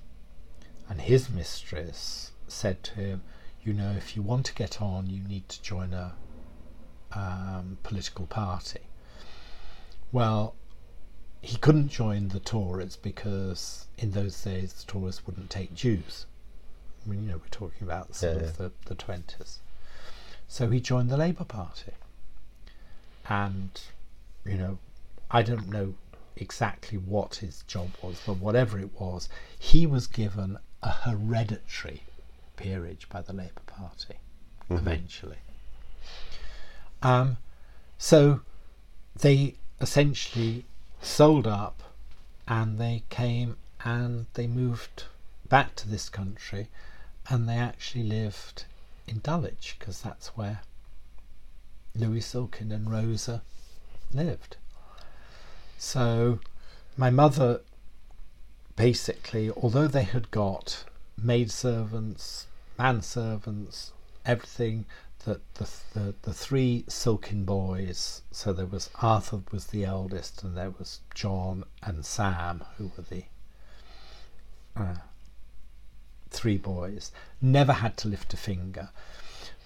[0.88, 3.22] and his mistress said to him,
[3.62, 6.14] "You know, if you want to get on, you need to join a
[7.12, 8.80] um, political party."
[10.12, 10.54] Well,
[11.42, 16.26] he couldn't join the Tories because in those days the Tories wouldn't take Jews.
[17.04, 19.58] I mean, you know, we're talking about sort Yeah, of the, the 20s.
[20.48, 21.92] So he joined the Labour Party.
[23.28, 23.80] And,
[24.44, 24.78] you know,
[25.30, 25.94] I don't know
[26.36, 32.02] exactly what his job was, but whatever it was, he was given a hereditary
[32.56, 34.14] peerage by the Labour Party
[34.68, 35.38] eventually.
[37.02, 37.38] Um,
[37.98, 38.40] so
[39.16, 40.64] they essentially
[41.00, 41.82] sold up
[42.46, 45.04] and they came and they moved
[45.48, 46.68] back to this country
[47.28, 48.64] and they actually lived
[49.06, 50.60] in Dulwich because that's where
[51.94, 53.42] Louis Silkin and Rosa
[54.12, 54.56] lived.
[55.78, 56.40] So
[56.96, 57.60] my mother
[58.76, 60.84] basically, although they had got
[61.16, 62.46] maidservants,
[62.78, 63.90] manservants,
[64.24, 64.84] everything
[65.24, 68.22] that the, the the three Silkin boys.
[68.30, 73.04] So there was Arthur was the eldest, and there was John and Sam who were
[73.08, 73.24] the
[74.76, 74.94] uh,
[76.30, 77.12] three boys.
[77.40, 78.90] Never had to lift a finger.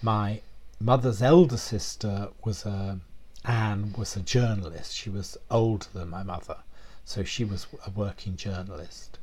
[0.01, 0.41] My
[0.79, 2.99] mother's elder sister was a
[3.45, 4.95] Anne was a journalist.
[4.95, 6.57] She was older than my mother,
[7.05, 9.19] so she was a working journalist.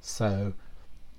[0.00, 0.54] So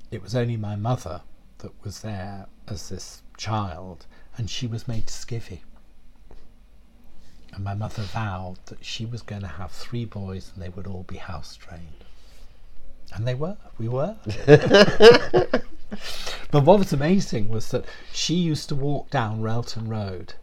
[0.09, 1.22] it was only my mother
[1.59, 4.05] that was there as this child,
[4.38, 5.60] and she was made skivvy.
[7.54, 10.88] And my mother vowed that she was going to have three boys and they would
[10.88, 12.04] all be house trained.
[13.14, 13.58] And they were.
[13.78, 14.18] We were.
[16.52, 20.34] but what was amazing was that she used to walk down Railton Road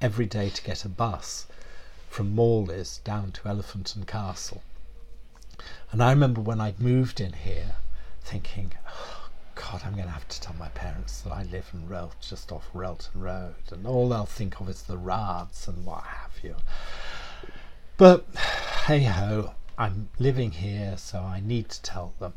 [0.00, 1.46] every day to get a bus
[2.08, 4.62] from Morley's down to Elephant and Castle.
[5.90, 7.76] And I remember when I'd moved in here
[8.22, 8.72] thinking,
[9.70, 12.50] God, I'm going to have to tell my parents that I live in Rel- just
[12.52, 16.56] off Railton Road, and all they'll think of is the Rads and what have you.
[17.98, 18.24] But
[18.86, 22.32] hey ho, I'm living here, so I need to tell them.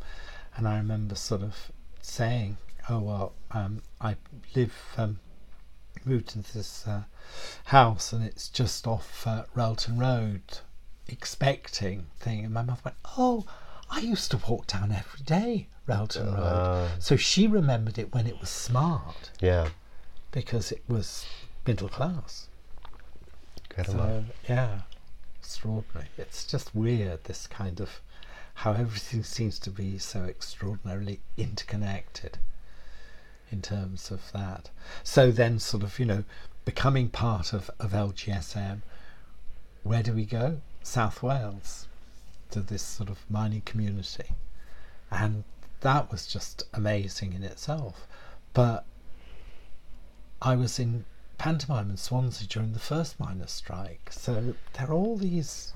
[0.57, 1.71] And I remember sort of
[2.01, 2.57] saying,
[2.89, 4.17] "Oh well, um, I
[4.53, 5.21] live um,
[6.03, 7.03] moved into this uh,
[7.65, 10.41] house, and it's just off uh, Railton Road."
[11.07, 13.45] Expecting thing, and my mother went, "Oh,
[13.91, 16.87] I used to walk down every day, Railton Road." Ah.
[16.99, 19.69] So she remembered it when it was smart Yeah.
[20.31, 21.25] because it was
[21.67, 22.47] middle class.
[23.85, 24.81] So, yeah,
[25.39, 26.09] extraordinary.
[26.17, 28.01] It's just weird, this kind of
[28.55, 32.37] how everything seems to be so extraordinarily interconnected
[33.51, 34.69] in terms of that.
[35.03, 36.23] So then, sort of, you know,
[36.65, 38.81] becoming part of, of LGSM,
[39.83, 40.61] where do we go?
[40.83, 41.87] South Wales,
[42.51, 44.31] to this sort of mining community.
[45.09, 45.43] And
[45.81, 48.07] that was just amazing in itself.
[48.53, 48.85] But
[50.41, 51.05] I was in
[51.37, 54.09] pantomime in Swansea during the first miners' strike.
[54.11, 55.73] So there are all these.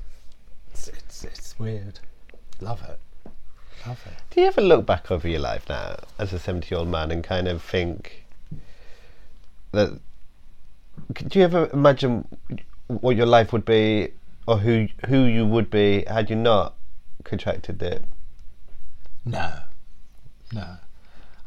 [0.72, 2.00] It's, it's, it's weird.
[2.62, 3.00] Love it.
[3.86, 4.14] Love it.
[4.30, 7.12] Do you ever look back over your life now as a 70 year old man
[7.12, 8.26] and kind of think
[9.72, 10.00] that.
[11.14, 12.28] Do you ever imagine
[12.88, 14.12] what your life would be
[14.48, 16.76] or who who you would be had you not
[17.24, 18.04] contracted it?
[19.26, 19.60] No,
[20.54, 20.78] no,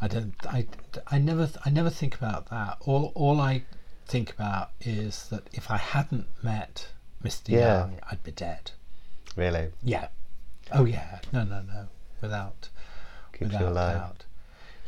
[0.01, 0.34] I don't.
[0.46, 0.66] I,
[1.07, 2.78] I never I never think about that.
[2.80, 3.62] All all I
[4.07, 6.88] think about is that if I hadn't met
[7.22, 7.51] Mr.
[7.51, 7.78] Yeah.
[7.80, 8.72] Young, I'd be dead.
[9.36, 9.70] Really?
[9.82, 10.09] Yeah.
[10.72, 11.20] Oh yeah.
[11.32, 11.88] No, no, no.
[12.20, 12.68] Without
[13.32, 13.96] Keeps you without alive.
[13.96, 14.24] doubt.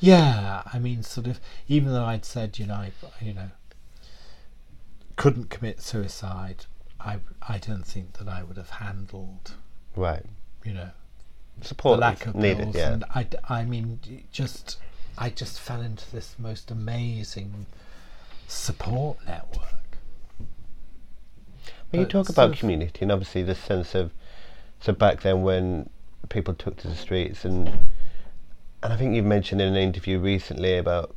[0.01, 1.41] Yeah, I mean, sort of.
[1.69, 3.51] Even though I'd said, you know, I, you know,
[5.17, 6.65] couldn't commit suicide,
[7.01, 9.53] I I don't think that I would have handled,
[9.97, 10.25] Right.
[10.65, 10.91] you know,
[11.63, 12.75] Support the lack of needed, bills.
[12.77, 12.93] yeah.
[12.93, 14.01] And I, I mean,
[14.33, 14.79] just
[15.19, 17.67] I just fell into this most amazing
[18.49, 19.67] support network.
[21.91, 24.13] When you talk about community and obviously the sense of
[24.81, 25.91] so back then when
[26.29, 27.69] people took to the streets and
[28.83, 31.15] and I think you've mentioned in an interview recently about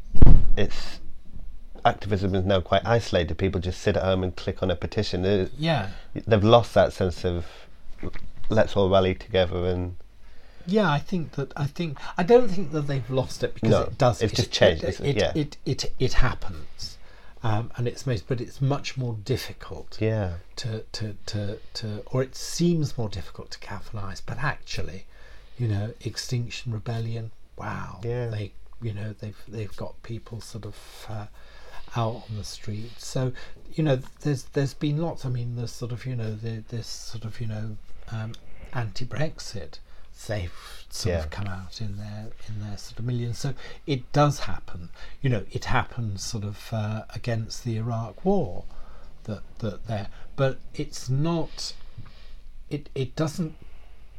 [0.58, 1.00] it's
[1.86, 3.38] activism is now quite isolated.
[3.38, 5.26] People just sit at home and click on a petition.
[5.26, 7.46] It- Yeah, They've lost that sense of
[8.50, 9.96] let's all rally together and
[10.66, 10.90] yeah.
[10.92, 13.98] I think that I think I don't think that they've lost it because No, it
[13.98, 14.22] does.
[14.22, 15.18] it's it- just changed, It it, it?
[15.18, 15.32] Yeah.
[15.36, 16.98] it, it, it happens,
[17.42, 19.98] um, and it's most, but it's much more difficult.
[20.02, 20.34] yeah.
[20.58, 25.06] to, to, to, to or it seems more difficult to catalyse, but actually,
[25.58, 28.28] you know, Extinction Rebellion, wow, Yeah.
[28.30, 30.76] they, you know, they've they've got people sort of
[31.10, 31.26] uh,
[31.96, 32.92] out on the street.
[32.98, 33.34] So,
[33.74, 35.26] you know, there's there's been lots.
[35.26, 37.78] I mean, there's sort of you know the, this sort of you know
[38.12, 38.34] um,
[38.74, 39.80] anti-Brexit.
[40.28, 40.54] They've
[40.90, 41.20] sort Yeah.
[41.24, 43.40] of come out in their in their sort of millions.
[43.40, 43.54] So
[43.88, 44.90] it does happen.
[45.22, 48.64] You know, it happened sort of uh, against the Iraq War
[49.24, 51.74] that that there, but it's not.
[52.70, 53.56] It it doesn't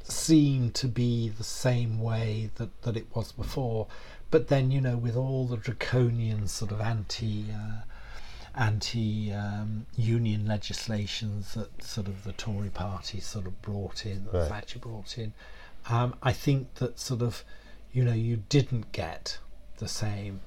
[0.02, 3.86] seem to be the same way that that it was before.
[4.34, 7.44] But then you know, with all the draconian sort of anti.
[7.52, 7.82] Uh,
[8.56, 14.34] anti um, union legislations that sort of the Tory party sort of brought in, that
[14.34, 14.48] Right.
[14.48, 15.34] Thatcher brought in.
[15.88, 17.44] Um, I think that sort of,
[17.92, 19.38] you know, you didn't get
[19.78, 20.40] the same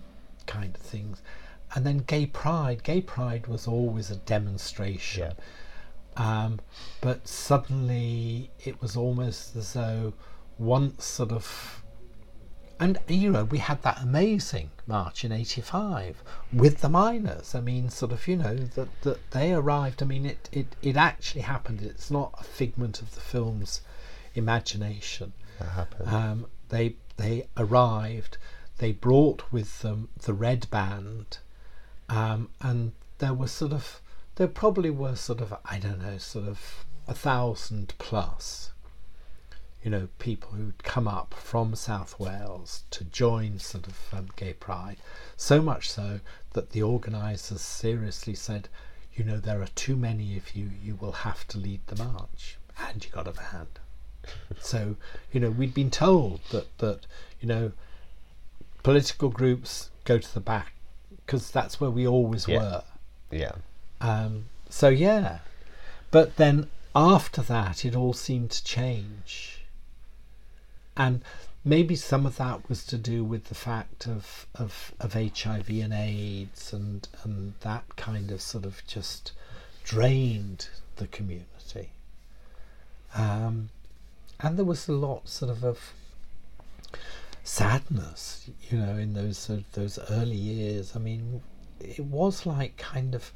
[0.48, 1.22] kind of things.
[1.74, 5.32] And then gay pride, gay pride was always a demonstration.
[6.18, 6.60] Um,
[7.00, 10.14] but suddenly it was almost as though
[10.58, 11.84] once sort of
[12.80, 16.24] and you know we had that amazing march in 85
[16.54, 17.56] with the miners.
[17.56, 20.02] I mean sort of you know that, that they arrived.
[20.02, 21.82] I mean it, it it actually happened.
[21.82, 23.82] It's not a figment of the film's
[24.36, 25.34] imagination.
[25.60, 26.10] That happened.
[26.10, 28.38] um, they they arrived.
[28.78, 31.40] They brought with them the red band.
[32.10, 34.02] Um, and there were sort of
[34.36, 38.72] there probably were sort of i don't know sort of a thousand plus
[39.88, 44.52] you know, people who'd come up from South Wales to join sort of um, Gay
[44.52, 44.98] Pride.
[45.38, 46.20] So much so
[46.52, 48.68] that the organisers seriously said,
[49.16, 52.58] you know, there are too many of you, you will have to lead the march,
[52.86, 53.80] and you got a band.
[54.60, 54.98] so,
[55.32, 57.08] you know, we'd been told that, that
[57.40, 57.72] you know,
[58.84, 60.74] political groups go to the back
[61.26, 62.58] because that's where we always Yeah.
[62.60, 62.84] were.
[63.32, 63.54] Yeah.
[64.02, 65.40] Um, so yeah,
[66.12, 69.57] but then after that, it all seemed to change,
[70.98, 71.22] and
[71.64, 75.94] maybe some of that was to do with the fact of of, of HIV and
[75.94, 79.32] AIDS and and that kind of sort of just
[79.84, 81.90] drained the community.
[83.16, 83.70] Um,
[84.40, 85.94] and there was a lot sort of of
[87.44, 90.96] sadness, you know, in those sort of those early years.
[90.96, 91.42] I mean,
[91.80, 93.32] it was like kind of,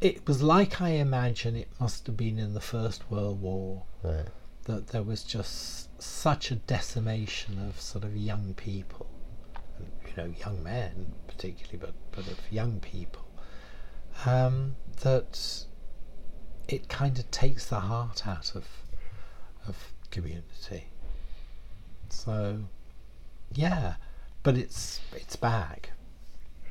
[0.00, 4.26] it was like I imagine it must have been in the First World War Right.
[4.64, 9.06] that there was just such a decimation of sort of young people,
[10.06, 13.26] you know, young men particularly, but but of young people,
[14.24, 15.64] um, that
[16.68, 18.66] it kind of takes the heart out of
[19.66, 20.88] of community.
[22.08, 22.60] So,
[23.52, 23.94] yeah,
[24.42, 25.90] but it's it's back.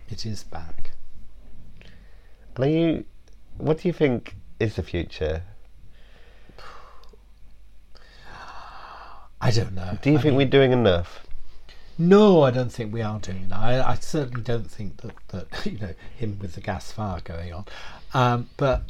[0.10, 0.92] It is back.
[2.56, 3.06] And are you?
[3.58, 5.44] What do you think is the future?
[9.46, 9.98] I don't know.
[10.02, 11.22] Do you I think mean- we're doing enough?
[11.98, 13.60] No, I don't think we are doing that.
[13.60, 17.54] I, I certainly don't think that, that you know him with the gas fire going
[17.54, 17.66] on.
[18.14, 18.84] Um, but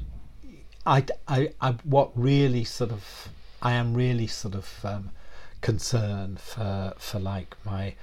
[0.87, 3.27] I, I, I, what really sort of,
[3.61, 5.11] I am really sort of um,
[5.61, 7.93] concerned for for like my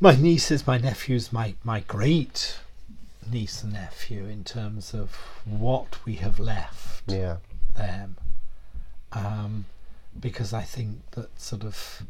[0.00, 2.58] my nieces, my nephews, my my great
[3.30, 5.14] niece and nephew in terms of
[5.44, 7.36] what we have left Yeah.
[7.76, 8.16] them
[9.12, 9.64] um,
[10.18, 12.02] because I think that sort of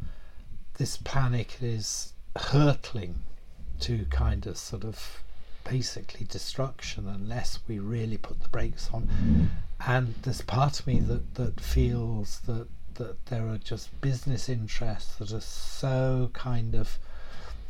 [0.75, 3.17] this panic is hurtling
[3.81, 5.23] to kind of sort of
[5.65, 9.51] basically destruction unless we really put the brakes on
[9.87, 15.17] and there's part of me that, that feels that that there are just business interests
[15.17, 16.99] that are so kind of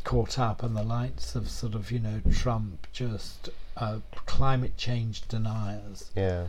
[0.04, 5.26] caught up and the lights of sort of you know Trump just uh, climate change
[5.28, 6.46] deniers Yeah.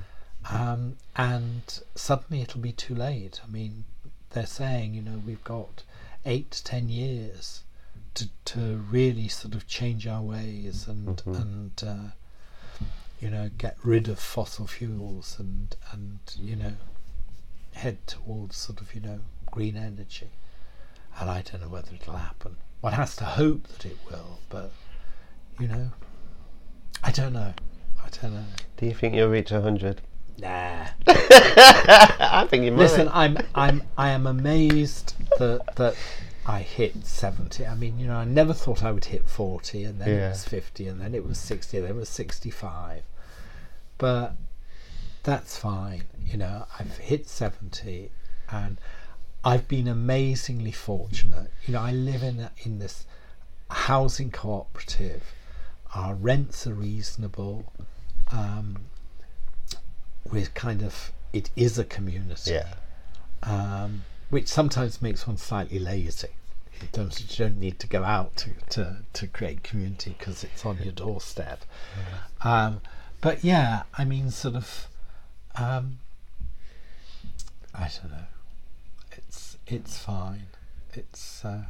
[0.49, 1.61] Um, and
[1.95, 3.41] suddenly it'll be too late.
[3.43, 3.85] I mean,
[4.31, 5.83] they're saying, you know, we've got
[6.25, 7.63] eight to ten years
[8.15, 12.85] to to really sort of change our ways and and uh,
[13.19, 16.73] you know get rid of fossil fuels and and you know
[17.73, 20.29] head towards sort of you know green energy.
[21.19, 22.57] And I don't know whether it'll happen.
[22.81, 24.71] One has to hope that it will, but
[25.59, 25.91] you know,
[27.03, 27.53] I don't know.
[28.03, 28.45] I don't know.
[28.77, 30.01] Do you think you'll reach hundred?
[30.39, 30.87] Nah.
[31.07, 32.79] I think you might.
[32.79, 35.95] Listen, I'm I'm I am amazed that that
[36.45, 37.65] I hit seventy.
[37.65, 40.27] I mean, you know, I never thought I would hit forty, and then Yeah.
[40.27, 43.03] it was fifty, and then it was sixty, and then it was sixty-five.
[43.97, 44.35] But
[45.23, 46.03] that's fine.
[46.25, 48.09] You know, I've hit seventy,
[48.51, 48.77] and
[49.45, 51.51] I've been amazingly fortunate.
[51.65, 53.05] You know, I live in a, in this
[53.69, 55.23] housing cooperative.
[55.95, 57.71] Our rents are reasonable.
[58.31, 58.85] Um,
[60.31, 62.73] we're kind of it is a community yeah.
[63.43, 66.29] um, which sometimes makes one slightly lazy
[66.81, 70.43] in terms of you don't need to go out to, to, to create community because
[70.43, 71.63] it's on your doorstep.
[72.41, 72.81] Um,
[73.21, 74.87] but yeah, I mean, sort of,
[75.55, 75.99] um,
[77.73, 78.27] I don't know.
[79.13, 80.47] It's it's fine.
[80.93, 81.45] It's.
[81.45, 81.63] Uh,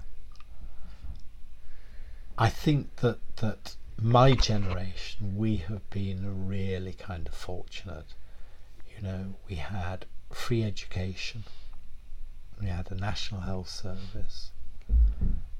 [2.38, 8.16] I think that that my generation we have been really kind of fortunate.
[9.04, 11.43] You know, we had free education.
[12.62, 14.51] We had a national health service.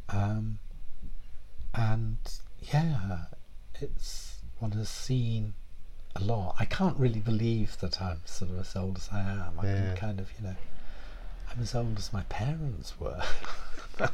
[0.08, 0.60] Um,
[1.74, 2.20] and
[2.62, 3.26] yeah,
[3.82, 5.56] it's one has seen
[6.16, 6.56] a lot.
[6.58, 9.60] I can't really believe that I'm sort of as old as I am.
[9.60, 9.88] I Yeah.
[9.88, 10.56] can kind of, you know,
[11.52, 13.22] I'm as old as my parents were.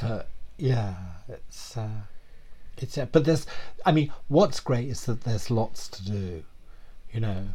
[0.00, 0.94] but yeah,
[1.28, 1.88] it's uh,
[2.78, 3.46] it's uh, but there's,
[3.84, 6.44] I mean, what's great is that there's lots to do,
[7.12, 7.48] you know,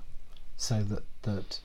[0.58, 1.60] so that that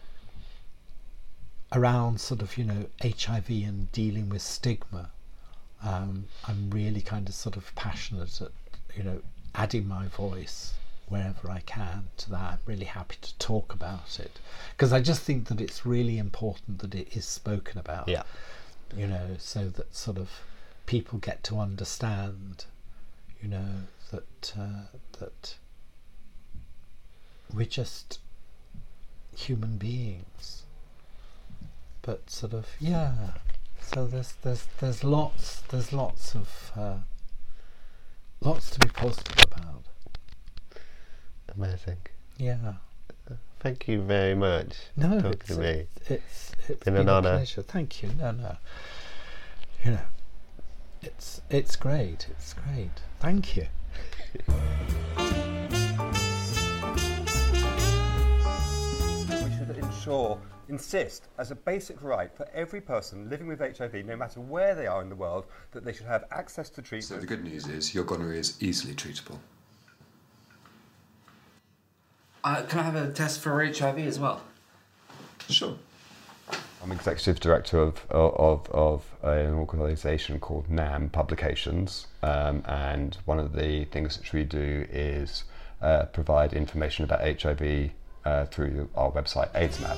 [1.73, 5.11] around sort of you know HIV and dealing with stigma.
[5.83, 8.53] Um, I'm really kind of sort of passionate at
[8.97, 9.21] you know
[9.55, 10.73] adding my voice
[11.09, 12.53] wherever I can to that.
[12.53, 14.39] I'm really happy to talk about it
[14.73, 18.09] because I just think that it's really important that it is spoken about.
[18.09, 18.23] Yeah.
[18.97, 20.31] You know, so that sort of
[20.87, 22.65] people get to understand.
[23.45, 23.66] You know
[24.11, 24.86] that uh,
[25.18, 25.57] that
[27.53, 28.18] we're just
[29.36, 30.62] human beings
[32.01, 33.12] but sort of yeah
[33.82, 36.97] so there's there's there's lots there's lots of uh,
[38.40, 39.82] lots to be positive about
[41.55, 41.99] Amazing.
[42.38, 42.74] yeah
[43.61, 45.86] Thank you very much no for talking it's, to me.
[46.09, 47.36] it's it's Been been, an honour.
[47.36, 48.57] pleasure thank you no no
[49.84, 50.01] you know
[51.05, 52.29] it's it's great.
[52.31, 52.91] It's great.
[53.21, 53.67] Thank you.
[59.29, 60.39] We should ensure,
[60.69, 64.87] insist, as a basic right for every person living with HIV, no matter where they
[64.87, 67.05] are in the world, that they should have access to treatment.
[67.05, 69.39] So the good news is your gonorrhea is easily treatable.
[72.43, 74.43] Uh, can I have a test for HIV as well?
[75.49, 75.77] Sure.
[76.85, 83.55] I'm executive director of, of, of an organisation called NAM Publications, um, and one of
[83.55, 85.45] the things which we do is
[85.80, 87.91] uh, provide information about HIV
[88.26, 89.97] uh, through our website AIDSMap.